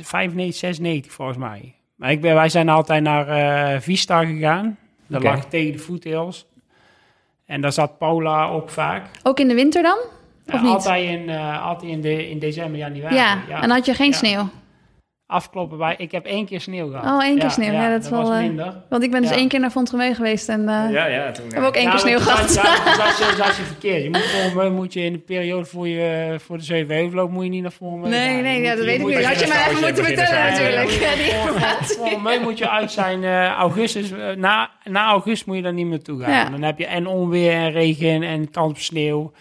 [0.01, 1.73] 95, 96 volgens mij.
[1.95, 4.77] Maar ik ben, wij zijn altijd naar eh Vista gegaan.
[5.07, 6.45] Dat lag tegen de foothills.
[7.45, 9.05] En daar zat Paula ook vaak.
[9.23, 9.97] ook in de winter dan?
[10.47, 10.71] Of Ja, niet?
[10.73, 13.15] Altijd in, eh, altijd in, de, in december, januari.
[13.15, 14.17] Ja, en dan had je geen Ja.
[14.17, 14.49] sneeuw.
[15.33, 15.95] Afkloppen bij...
[15.97, 17.05] Ik heb één keer sneeuw gehad.
[17.05, 17.71] Oh, één keer sneeuw.
[17.73, 18.73] Ja, dat is wel, was eh, minder.
[18.89, 19.35] Want ik ben dus Ja.
[19.35, 21.31] één keer naar Fontremee geweest en eh Ja, ja.
[21.31, 22.47] Toen, heb ook één keer Ja, sneeuw maar gehad.
[22.47, 24.03] Dat, dat, dat, is- dat is je verkeerd.
[24.03, 24.09] Je
[24.53, 27.71] moet, moet je in de periode voor, je, voor de Zevenheuvelloop moet je niet naar
[27.71, 28.09] voren.
[28.09, 29.25] Nee, nee, ja, dat weet ik niet.
[29.25, 30.89] Had je mij even moeten vertellen natuurlijk.
[30.89, 31.75] Ja.
[31.85, 34.11] Volgens mij moet je uit zijn eh, augustus.
[34.37, 36.31] na, na augustus moet je daar niet meer toe gaan.
[36.31, 36.49] Ja.
[36.49, 39.31] Dan heb je en onweer en regen en kans op sneeuw.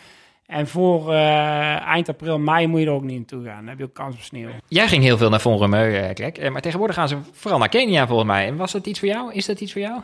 [0.53, 3.57] En voor eh, eind april, mei moet je er ook niet naartoe gaan.
[3.57, 4.49] Dan heb je ook kans op sneeuw.
[4.69, 6.39] Jij ging heel veel naar Von Romeu, eh, Klek.
[6.39, 8.47] Eh, maar tegenwoordig gaan ze vooral naar Kenia volgens mij.
[8.47, 9.33] En was dat iets voor jou?
[9.33, 10.01] Is dat iets voor jou?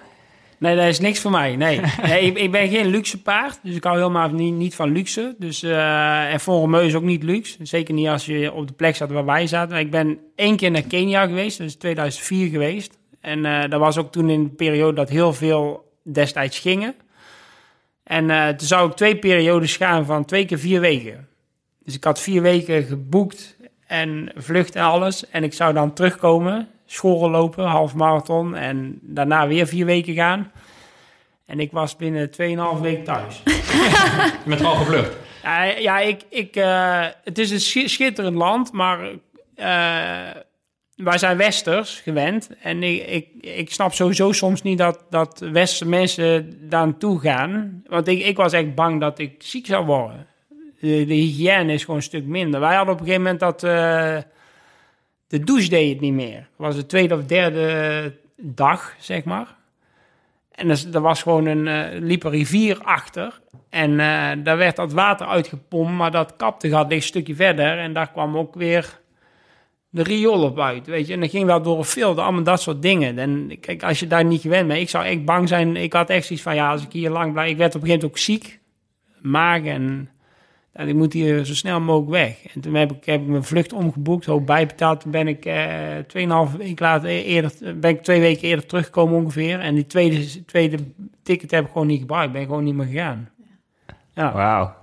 [0.59, 1.57] Nee, dat is niks voor mij.
[1.57, 3.59] Nee, nee ik, ik ben geen luxe paard.
[3.63, 5.35] Dus ik hou helemaal niet, niet van luxe.
[5.39, 7.57] Dus, eh en is ook niet luxe.
[7.63, 9.79] Zeker niet als je op de plek zat waar wij zaten.
[9.79, 11.59] Ik ben één keer naar Kenia geweest.
[11.59, 12.99] Dat is 2004 geweest.
[13.21, 16.95] En dat was ook toen in de periode dat heel veel destijds gingen.
[18.09, 21.29] En eh, toen zou ik twee periodes gaan van twee keer vier weken.
[21.85, 23.57] Dus ik had vier weken geboekt
[23.87, 25.31] en vlucht en alles.
[25.31, 28.55] En ik zou dan terugkomen, school lopen, half marathon.
[28.57, 30.53] En daarna weer vier weken gaan.
[31.47, 32.31] En ik was binnen
[32.77, 33.43] 2,5 week thuis.
[33.45, 35.17] Je bent gewoon gevlucht.
[35.43, 38.99] Ja, ja ik, ik, eh, het is een schi- schitterend land, maar
[39.55, 40.31] eh,
[41.05, 42.51] wij zijn westers gewend.
[42.63, 47.83] En ik, ik, ik snap sowieso soms niet dat, dat westerse mensen daar naartoe gaan.
[47.87, 50.27] Want ik, ik was echt bang dat ik ziek zou worden.
[50.81, 52.61] De, hygiëne is gewoon een stuk minder.
[52.61, 54.17] Wij hadden op een gegeven moment dat eh,
[55.27, 56.37] de douche deed het niet meer.
[56.37, 59.57] Het was de tweede of derde dag, zeg maar.
[60.51, 63.41] En er, was gewoon een, eh, liep een rivier achter.
[63.71, 67.79] En eh, daar werd dat water uitgepompt, maar dat kapte gaat een stukje verder.
[67.79, 68.99] En daar kwam ook weer
[69.89, 71.13] de riool op uit, weet je.
[71.13, 73.19] En dan ging dat door een filter, allemaal dat soort dingen.
[73.19, 75.77] En kijk, als je daar niet gewend bent, ik zou echt bang zijn.
[75.77, 77.51] Ik had echt zoiets van, ja, als ik hier lang blijf...
[77.51, 78.61] Ik werd op een gegeven moment ook ziek,
[79.21, 80.11] maag en...
[80.87, 82.55] Ik moet hier zo snel mogelijk weg.
[82.55, 85.01] En toen heb ik, heb ik mijn vlucht omgeboekt, hoop bijbetaald.
[85.01, 89.61] Toen ben ik eh 2,5 week later eerder, ben ik twee weken eerder teruggekomen ongeveer.
[89.61, 90.79] En die tweede, tweede
[91.23, 92.33] ticket heb ik gewoon niet gebruikt.
[92.33, 93.29] Ben gewoon niet meer gegaan.
[94.15, 94.77] Ja.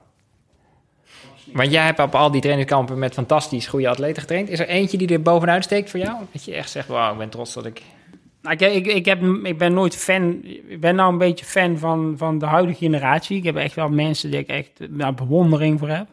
[1.56, 4.50] Want jij hebt op al die trainingskampen met fantastisch goede atleten getraind.
[4.50, 6.18] Is er eentje die er bovenuit steekt voor jou?
[6.32, 7.82] Dat je echt zegt, wauw, ik ben trots dat ik...
[8.42, 10.42] Nou, ik, ik, ik, heb, ik ben nooit fan.
[10.68, 13.38] Ik ben nou een beetje fan van, van de huidige generatie.
[13.38, 16.08] Ik heb echt wel mensen die ik echt nou, bewondering voor heb.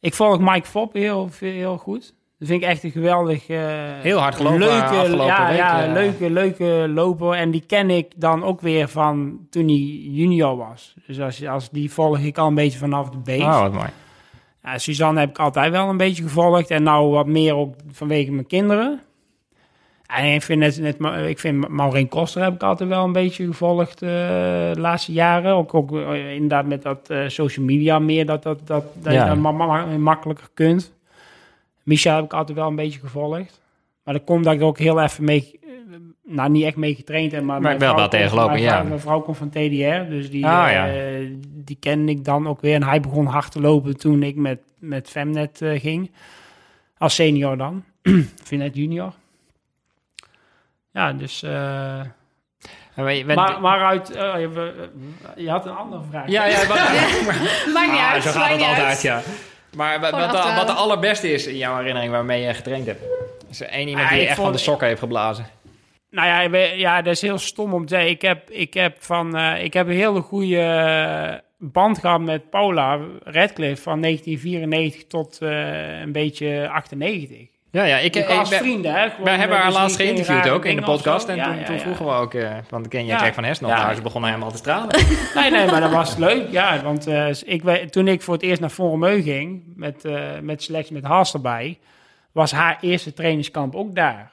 [0.00, 2.14] Ik volg Mike Fop heel, heel goed.
[2.38, 3.48] Dat vind ik echt een geweldig...
[3.48, 3.58] eh,
[4.00, 5.92] Heel hard gelopen leuke, afgelopen ja, week, ja, eh.
[5.92, 7.32] leuke, leuke loper.
[7.32, 9.76] En die ken ik dan ook weer van toen hij
[10.10, 10.94] junior was.
[11.06, 13.42] Dus als, als die volg ik al een beetje vanaf de base.
[13.42, 13.88] Oh, wat mooi.
[14.62, 16.70] Ja, Suzanne heb ik altijd wel een beetje gevolgd.
[16.70, 19.00] En nou wat meer ook vanwege mijn kinderen.
[20.06, 23.46] En ik vind, net, net, ik vind Maureen Koster heb ik altijd wel een beetje
[23.46, 25.54] gevolgd eh, de laatste jaren.
[25.54, 29.22] Ook, ook eh, inderdaad met dat eh, social media meer, dat, dat, dat, dat Ja.
[29.22, 30.96] je dat ma- ma- makkelijker kunt.
[31.88, 33.60] Micha heb ik altijd wel een beetje gevolgd.
[34.04, 35.68] Maar dat komt dat ik er ook heel even mee, eh,
[36.24, 37.42] nou niet echt mee getraind heb.
[37.42, 37.94] Maar, Maar wel
[38.34, 38.82] wel mijn ja.
[38.82, 41.28] Mijn vrouw komt van TDR, dus die, Ah, eh, ja.
[41.48, 42.74] die kende ik dan ook weer.
[42.74, 46.10] En hij begon hard te lopen toen ik met, met Femnet eh, ging.
[46.98, 47.84] Als senior dan.
[48.44, 49.12] Femnet junior.
[50.92, 51.42] Ja, dus...
[51.42, 51.50] eh,
[52.96, 54.10] Maar maar, maar uit...
[54.10, 54.34] eh,
[55.36, 56.28] je, had een andere vraag.
[56.28, 56.56] Ja, ja,
[57.74, 58.22] Maakt niet Ah, uit.
[58.22, 58.76] zo gaat het uit.
[58.78, 59.22] altijd, ja.
[59.76, 60.56] Maar wat, de, achterhalen.
[60.56, 63.02] wat de allerbeste is in jouw herinnering waarmee je getraind hebt?
[63.50, 65.46] Is er één iemand Ah, die je echt vond- van de sokken heeft geblazen?
[66.10, 68.10] Nou ja, ja, dat is heel stom om te zeggen.
[68.10, 72.50] Ik heb, ik heb, van, eh, ik heb een hele goede eh, band gehad met
[72.50, 77.46] Paula Radcliffe van 1994 tot eh, een beetje 98.
[77.70, 77.96] Ja, ja.
[77.98, 79.08] Ik, Ik, ik, als ben- vrienden, hè.
[79.10, 81.28] gewoon, wij hebben eh, haar dus laatst geïnterviewd ook in de podcast.
[81.28, 83.24] En Ja, toen, ja, toen vroegen we ook, eh want ik ken jij Ja.
[83.24, 83.44] Jack van.
[83.44, 83.54] Ja.
[83.60, 84.88] Nou, ze begon helemaal te stralen.
[85.34, 86.50] Nee, nee, maar dat was leuk.
[86.50, 90.62] Ja, want eh, ik, toen ik voor het eerst naar Forum ging, met, eh met
[90.62, 91.78] selectie met Haas erbij,
[92.32, 94.32] was haar eerste trainingskamp ook daar.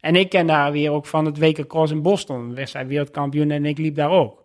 [0.00, 2.54] En ik ken haar weer ook van het WK Cross in Boston.
[2.54, 4.42] Werd zij wereldkampioen en ik liep daar ook.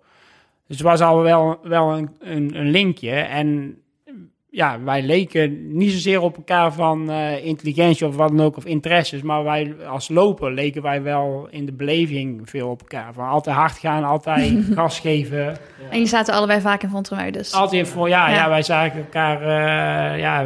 [0.68, 3.12] Dus het was al wel, wel een, een, een linkje.
[3.12, 3.78] En
[4.52, 8.66] ja, wij leken niet zozeer op elkaar van eh, intelligentie of wat dan ook, of
[8.66, 9.22] interesses.
[9.22, 13.14] Maar wij als loper leken wij wel in de beleving veel op elkaar.
[13.14, 15.48] Van altijd hard gaan, altijd gas geven.
[15.48, 15.56] En
[15.92, 17.54] jullie zaten allebei vaak in Fontremeu, dus.
[17.54, 18.36] Altijd voor, ja, ja.
[18.36, 18.50] Ja.
[18.50, 20.44] wij zagen elkaar, eh, ja,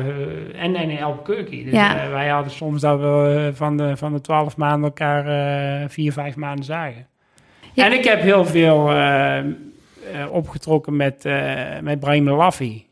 [0.56, 1.64] en, en in Albuquerque.
[1.64, 2.04] Dus Ja.
[2.04, 5.26] eh, wij hadden soms dat we van de, van de twaalf maanden elkaar
[5.82, 7.08] eh, vier, vijf maanden zagen.
[7.74, 7.86] Ja.
[7.86, 8.91] En ik heb heel veel
[10.32, 12.86] opgetrokken met, eh met Brahim Laffi.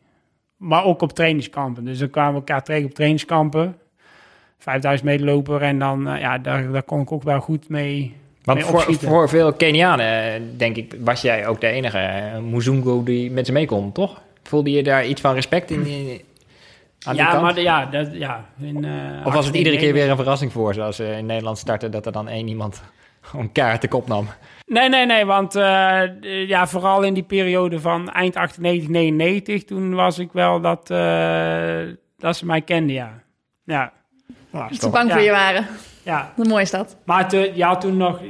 [0.61, 1.85] Maar ook op trainingskampen.
[1.85, 3.75] Dus dan kwamen we elkaar tegen op trainingskampen.
[4.57, 8.63] 5000 meter en dan, eh, ja, daar, daar kon ik ook wel goed mee, Want
[8.63, 13.45] voor, voor veel Kenianen, denk ik, was jij ook de enige eh, Muzungu die met
[13.45, 14.21] ze mee kon, toch?
[14.43, 15.85] Voelde je daar iets van respect in?
[15.85, 16.21] in
[17.03, 17.41] aan ja, kant?
[17.41, 18.45] maar de- ja, dat, ja.
[18.59, 21.05] In, eh, Of was het iedere keer 18, weer een verrassing voor ze als ze
[21.17, 22.81] in Nederland starten dat er dan één iemand
[23.21, 24.27] gewoon kaart de kop nam?
[24.71, 29.95] Nee, nee, nee, want eh, ja, vooral in die periode van eind 98, 99, toen
[29.95, 31.81] was ik wel dat, eh,
[32.17, 33.23] dat ze mij kenden, ja.
[33.63, 33.93] Ja,
[34.51, 35.13] Nou, is Dat ze bang ja.
[35.13, 35.67] voor je waren.
[36.03, 36.33] ja.
[36.35, 36.97] Hoe mooi is dat?
[37.05, 38.21] Maar te, ja, toen nog,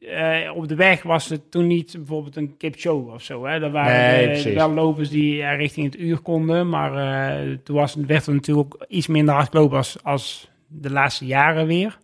[0.00, 3.44] eh, op de weg was het toen niet bijvoorbeeld een kipshow of zo.
[3.44, 3.62] Hè.
[3.62, 8.26] Er waren Nee, wel lopers die richting het uur konden, maar eh, toen was, werd
[8.26, 11.98] er natuurlijk ook iets minder hard als, als de laatste jaren weer.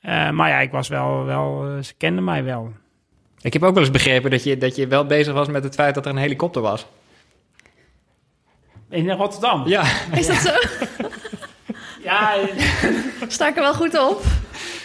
[0.00, 2.72] Eh, maar ja, ik was wel, wel eh, ze kenden mij wel.
[3.40, 5.74] Ik heb ook wel eens begrepen dat je, dat je wel bezig was met het
[5.74, 6.86] feit dat er een helikopter was.
[8.90, 9.68] In Rotterdam.
[9.68, 9.82] Ja,
[10.14, 10.50] Is dat zo?
[12.04, 12.34] Ja,
[13.28, 14.22] Sta ik er wel goed op?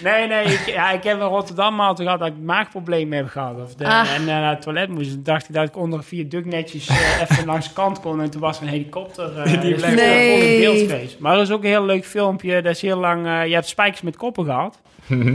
[0.03, 0.43] nee, nee.
[0.45, 3.61] Ik, ja, ik heb in Rotterdam al gehad dat ik maagproblemen heb gehad.
[3.61, 4.11] Of de, Ah.
[4.13, 5.11] En eh, naar het toilet moest.
[5.11, 8.21] Toen dacht ik dat ik onder vier netjes eh, even langs de kant kon.
[8.21, 9.37] En toen was er een helikopter.
[9.39, 10.39] eh die bleef bleef Nee.
[10.39, 11.19] vol in beeld geweest.
[11.19, 12.61] Maar dat is ook een heel leuk filmpje.
[12.61, 13.25] Dat is heel lang...
[13.25, 14.81] eh, je hebt spijkers met koppen gehad.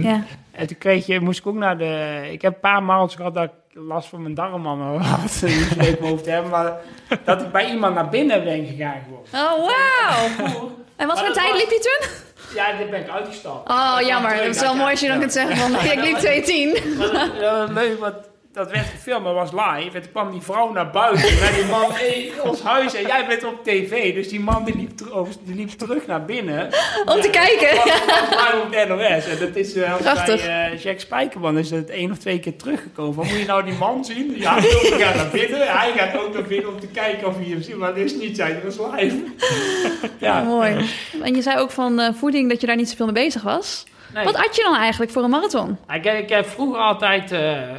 [0.03, 0.23] Ja.
[0.53, 2.21] En toen kreeg je, moest ik ook naar de...
[2.31, 5.43] Ik heb een paar maanden gehad dat ik last van mijn darmen had.
[5.43, 6.51] Niet leuk mijn hoofd te hebben.
[6.51, 6.73] Maar
[7.25, 9.45] dat ik bij iemand naar binnen ben gegaan gewoon.
[9.45, 10.71] Oh, wauw.
[10.97, 12.09] En wat voor dat tijd was- liep je toen?
[12.55, 13.69] Ja, dit ben ik uitgestapt.
[13.71, 14.31] Oh, Dat jammer.
[14.35, 15.21] Het is wel mooi als je dan ja.
[15.21, 16.97] kunt zeggen van, ik liep 210.
[16.99, 18.15] Maar dat- dat was leuk, want
[18.53, 19.97] dat werd gefilmd, maar was live.
[19.97, 21.29] En toen kwam die vrouw naar buiten.
[21.29, 24.15] En die man, hey, ons huis en jij bent op tv.
[24.15, 26.65] Dus die man die liep, ter- die liep terug naar binnen.
[27.05, 27.77] Om te kijken.
[27.77, 29.27] Was, was live op de NOS.
[29.27, 30.47] En dat is uh, Prachtig.
[30.47, 33.15] bij eh, Jack Spijkerman is het één of twee keer teruggekomen.
[33.15, 34.33] Van, moet je nou die man zien?
[34.37, 35.79] Ja, die gaat naar binnen.
[35.79, 37.77] Hij gaat ook naar binnen om te kijken of hij hem ziet.
[37.77, 39.17] Maar dat is niet zijn, dat was live.
[40.27, 40.91] ja, Mooi.
[41.23, 43.85] En je zei ook van eh, voeding dat je daar niet zoveel mee bezig was.
[44.15, 44.25] Nee.
[44.25, 45.77] Wat at je dan eigenlijk voor een marathon?
[45.95, 47.71] Ik, heb- ik heb vroeger altijd eh, eh,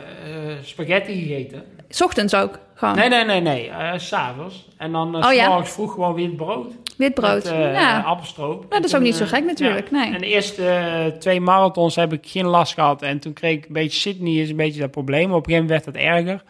[0.61, 1.63] spaghetti gegeten.
[1.89, 2.95] 's Ochtends ook, gewoon.
[2.95, 3.71] Nee, nee, nee, nee.
[3.99, 4.67] s S'avonds.
[4.77, 5.47] En dan Oh, ja?
[5.47, 6.73] morgens vroeg gewoon wit brood.
[6.97, 7.43] Wit brood.
[7.43, 7.99] Met, ja.
[8.01, 8.65] appelstroop.
[8.69, 9.97] dat is ook niet zo gek natuurlijk, ja.
[9.97, 10.13] nee.
[10.13, 13.01] En de eerste twee marathons heb ik geen last gehad.
[13.01, 15.32] En toen kreeg ik een beetje Sydney is een beetje dat probleem.
[15.32, 16.43] Op een gegeven moment werd dat erger.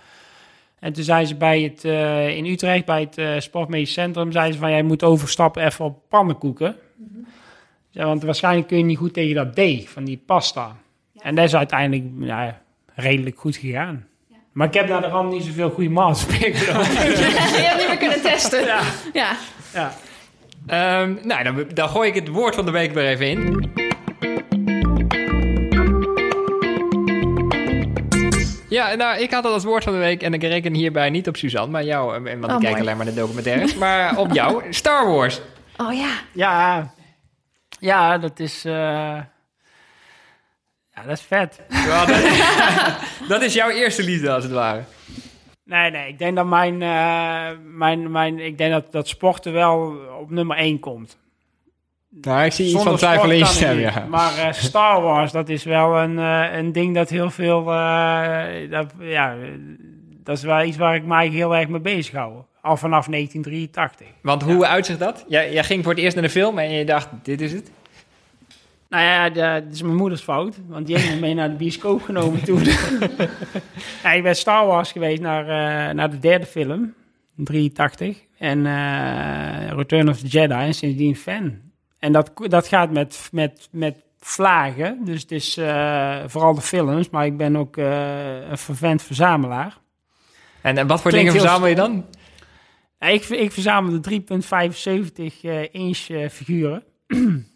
[0.79, 1.83] En toen zijn ze bij het,
[2.35, 6.75] in Utrecht, bij het Sportmedisch Centrum, zeiden ze van, jij moet overstappen even op pannenkoeken.
[7.91, 10.75] Ja, want waarschijnlijk kun je niet goed tegen dat deeg van die pasta.
[11.21, 12.61] En dat is uiteindelijk ja,
[12.95, 14.05] redelijk goed gegaan.
[14.51, 15.89] Maar ik heb naar de rand niet zoveel goede
[16.55, 16.91] genomen.
[16.91, 18.65] je hebt niet meer kunnen testen.
[18.65, 18.81] ja,
[19.13, 19.35] Ja.
[19.73, 19.93] ja.
[20.67, 23.69] Ehm, nou, dan, dan gooi ik het woord van de week er even in.
[28.69, 31.27] Ja, nou, ik had dat als woord van de week en ik reken hierbij niet
[31.27, 32.81] op Suzanne, maar jou, eh, want ik Oh, kijk mooi.
[32.81, 34.63] alleen maar de documentaires, maar op jou.
[34.69, 35.41] Star Wars.
[35.77, 36.09] Oh ja.
[36.31, 36.93] Ja,
[37.81, 38.65] ja, dat is.
[38.65, 38.73] eh,
[40.93, 41.61] ja, dat is vet.
[41.69, 42.21] Ja, dat,
[43.33, 44.83] dat is jouw eerste liefde, als het ware.
[45.63, 46.81] Nee, nee, ik denk dat mijn.
[46.81, 51.19] eh, mijn, mijn ik denk dat, dat sporten wel op nummer 1 komt.
[52.21, 54.05] Nou, ik zie iets van twijfel in je stem, ja.
[54.09, 57.71] Maar eh, Star Wars, dat is wel een, eh, een ding dat heel veel.
[57.71, 59.35] eh, dat, ja,
[60.23, 62.33] dat is wel iets waar ik mij heel erg mee bezig hou.
[62.61, 64.07] Al vanaf 1983.
[64.21, 65.25] Want hoe uitzicht dat?
[65.27, 67.71] Jij, jij ging voor het eerst naar de film en je dacht, dit is het?
[68.91, 70.57] Nou ja, dat is mijn moeders fout.
[70.67, 72.63] Want die heeft me mee naar de bioscoop genomen toen.
[74.03, 76.93] ja, ik ben Star Wars geweest naar, eh, naar de derde film.
[77.35, 78.17] 83.
[78.37, 80.53] En eh, Return of the Jedi.
[80.53, 81.59] En sindsdien fan.
[81.99, 84.99] En dat, dat gaat met, met, met vlagen.
[85.05, 87.09] Dus het is eh, vooral de films.
[87.09, 89.77] Maar ik ben ook een vervent verzamelaar.
[90.61, 92.05] En, en wat voor Klinkt dingen verzamel je dan?
[93.01, 96.83] Ja, ik, ik verzamel de 3,75 eh, inch eh, figuren.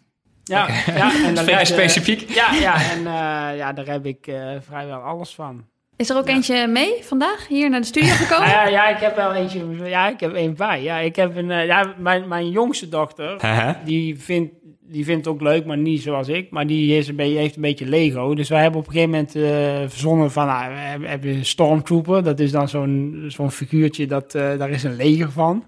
[0.44, 2.30] ja, ja, en vrij specifiek.
[2.30, 5.64] Ja, ja en eh, ja, daar heb ik eh, vrijwel alles van.
[5.96, 8.48] Is er ook eentje mee vandaag hier naar de studio gekomen?
[8.48, 9.84] ja, ja, ik heb wel eentje.
[9.84, 10.82] Ja, ik heb één bij.
[10.82, 11.66] Ja, ik heb een.
[11.66, 13.40] ja, mijn, mijn jongste dochter,
[13.84, 14.54] die vindt,
[14.88, 16.50] die vindt het ook leuk, maar niet zoals ik.
[16.50, 18.34] Maar die is een beetje, heeft een beetje Lego.
[18.34, 22.22] Dus wij hebben op een gegeven moment eh, verzonnen van, nou, we hebben, Stormtrooper.
[22.22, 25.64] Dat is dan zo'n zo'n figuurtje, dat, eh, daar is een leger van.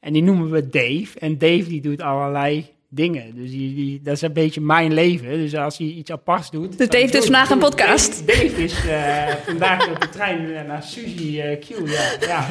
[0.00, 1.06] En die noemen we Dave.
[1.18, 3.34] En Dave die doet allerlei dingen.
[3.34, 5.28] Dus die, die, dat is een beetje mijn leven.
[5.28, 6.78] Dus als hij iets aparts doet...
[6.78, 8.26] Dus Dave doe- vandaag een podcast.
[8.26, 11.64] Dave, Dave is eh, vandaag op de trein naar Suzy eh, Q.
[11.68, 12.48] Ja, ja.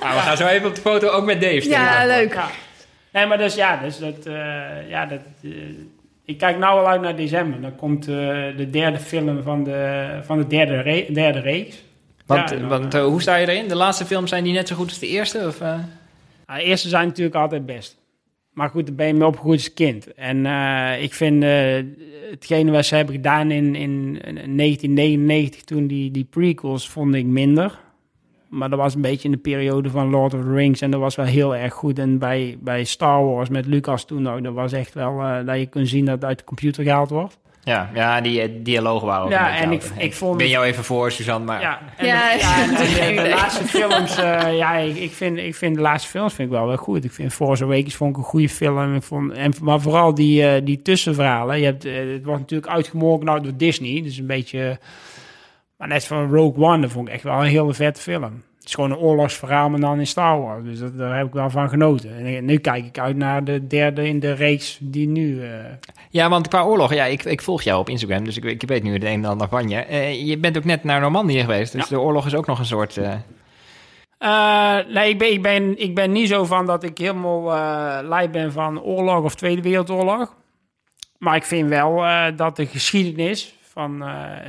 [0.00, 1.68] Nou, we gaan zo even op de foto ook met Dave.
[1.68, 2.34] Ja, leuk.
[2.34, 2.50] Ja.
[3.18, 5.50] Nee, maar dus ja, dus dat, eh, ja, dat, eh,
[6.24, 7.60] ik kijk nou al uit naar december.
[7.60, 8.14] Dan komt eh,
[8.56, 11.82] de derde film van de, van de derde, re- derde reeks.
[12.26, 13.68] Want, Ja, en dan, want hoe sta je erin?
[13.68, 15.44] De laatste films zijn die net zo goed als de eerste?
[15.46, 17.96] Of, de eerste zijn natuurlijk altijd best.
[18.52, 20.14] Maar goed, dan ben je mee opgegroeid als kind.
[20.14, 20.46] En
[21.02, 21.44] ik vind
[22.30, 24.18] hetgene wat ze hebben gedaan in, in
[24.56, 27.78] 1999, toen die, die prequels, vond ik minder.
[28.48, 31.00] Maar dat was een beetje in de periode van Lord of the Rings en dat
[31.00, 31.98] was wel heel erg goed.
[31.98, 35.58] En bij, bij Star Wars met Lucas toen ook, dat was echt wel eh, dat
[35.58, 37.38] je kunt zien dat het uit de computer gehaald wordt.
[37.64, 40.84] Ja, ja, die eh, dialogen waren ook Ja, en ik- ik vond ben jou even
[40.84, 41.60] voor, Suzanne, maar...
[41.60, 43.34] Ja, en Ja, de, ja, en- en de- geen de, idee.
[43.34, 46.66] laatste films, eh, ja, ik, ik, vind, ik vind de laatste films vind ik wel
[46.66, 47.04] wel goed.
[47.04, 48.94] Ik vind Force Awakens vond ik een goede film.
[48.94, 51.58] Ik vond, en, maar vooral die, eh, die tussenverhalen.
[51.58, 54.02] Je hebt, het wordt natuurlijk uitgemolken nou door Disney.
[54.02, 54.78] Dus een beetje...
[55.78, 58.22] Maar net van Rogue One, dat vond ik echt wel een hele vette film.
[58.22, 60.64] Het is gewoon een oorlogsverhaal, maar dan in Star Wars.
[60.64, 62.16] Dus dat, daar heb ik wel van genoten.
[62.16, 65.42] En nu kijk ik uit naar de derde in de reeks die nu...
[65.42, 65.50] eh,
[66.10, 68.82] Ja, want qua oorlog, ja, ik, ik volg jou op Instagram, dus ik, ik weet
[68.82, 69.76] nu het een en ander van je.
[69.76, 72.64] Eh, je bent ook net naar Normandië geweest, dus de oorlog is ook nog een
[72.64, 72.96] soort...
[72.96, 77.42] eh, nee, ik ben, ik, ben, ik ben niet zo van dat ik helemaal
[78.02, 80.34] lui ben van oorlog of Tweede Wereldoorlog.
[81.18, 82.02] Maar ik vind wel
[82.36, 84.02] dat de geschiedenis van...
[84.02, 84.08] eh,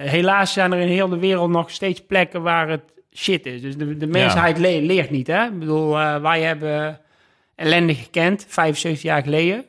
[0.09, 2.81] helaas zijn er in heel de wereld nog steeds plekken waar het
[3.13, 3.61] shit is.
[3.61, 5.45] Dus de, de mensheid le- leert niet, hè.
[5.45, 6.99] Ik bedoel, eh, wij hebben
[7.55, 9.65] ellende gekend, 75 jaar geleden.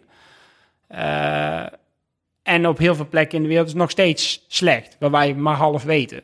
[0.87, 1.67] Eh,
[2.43, 5.35] en op heel veel plekken in de wereld is het nog steeds slecht, waar wij
[5.35, 6.23] maar half weten.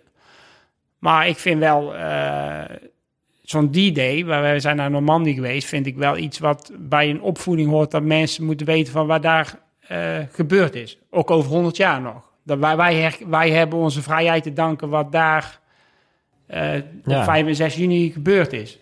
[0.98, 1.94] Maar ik vind wel...
[3.42, 7.20] zo'n D-Day, waar wij zijn naar Normandië geweest, vind ik wel iets wat bij een
[7.20, 9.58] opvoeding hoort dat mensen moeten weten van wat daar
[10.32, 10.98] gebeurd is.
[11.10, 12.22] Ook over 100 jaar nog.
[12.46, 12.76] Dat wij,
[13.28, 15.60] wij, hebben onze vrijheid te danken wat daar
[16.48, 16.82] Ja.
[17.04, 18.78] op 5 en 6 juni gebeurd is.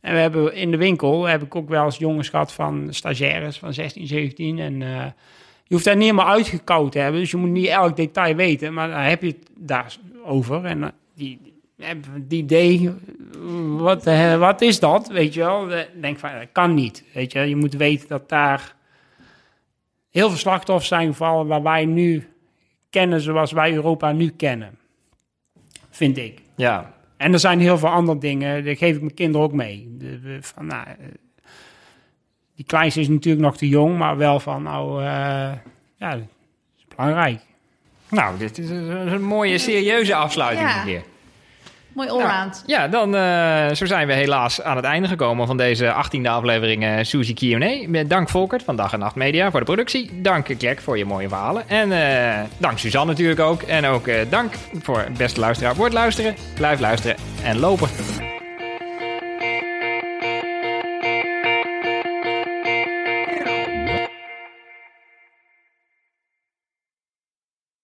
[0.00, 3.58] En we hebben in de winkel heb ik ook wel eens jongens gehad van stagiaires
[3.58, 4.58] van 16, 17.
[4.58, 5.04] En eh,
[5.64, 7.20] je hoeft daar niet helemaal uitgekoud te hebben.
[7.20, 8.72] Dus je moet niet elk detail weten.
[8.74, 10.64] Maar dan heb je het daarover.
[10.64, 11.40] En eh, die,
[12.20, 12.90] die idee,
[13.76, 14.04] wat,
[14.38, 15.08] wat is dat?
[15.08, 15.70] Weet je wel?
[15.70, 17.04] Ik denk van, dat kan niet.
[17.12, 18.74] Weet je, je moet weten dat daar
[20.10, 22.28] heel veel slachtoffers zijn gevallen waar wij nu
[22.90, 24.78] kennen zoals wij Europa nu kennen.
[25.90, 26.40] Vind ik.
[26.56, 29.94] Ja, En er zijn heel veel andere dingen, die geef ik mijn kinderen ook mee.
[29.98, 30.94] De- de- van, nou, eh,
[32.54, 35.06] die kleinste is natuurlijk nog te jong, maar wel van, nou, eh,
[35.96, 36.20] ja, dat
[36.78, 37.40] is belangrijk.
[38.10, 41.00] nou, dit is een, een mooie, serieuze afsluiting Ja.
[41.92, 42.62] Mooi allround.
[42.66, 46.84] Ja, dan eh, zo zijn we helaas aan het einde gekomen van deze 18e aflevering
[46.84, 47.88] eh Suzy Q&A.
[47.88, 50.10] Met Dank Volkert van Dag en Nacht Media voor de productie.
[50.22, 51.68] Dank Klek voor je mooie verhalen.
[51.68, 53.62] En eh, dank Suzanne natuurlijk ook.
[53.62, 56.34] En ook dank voor beste luisteraar voor het luisteren.
[56.54, 57.88] Blijf luisteren en lopen.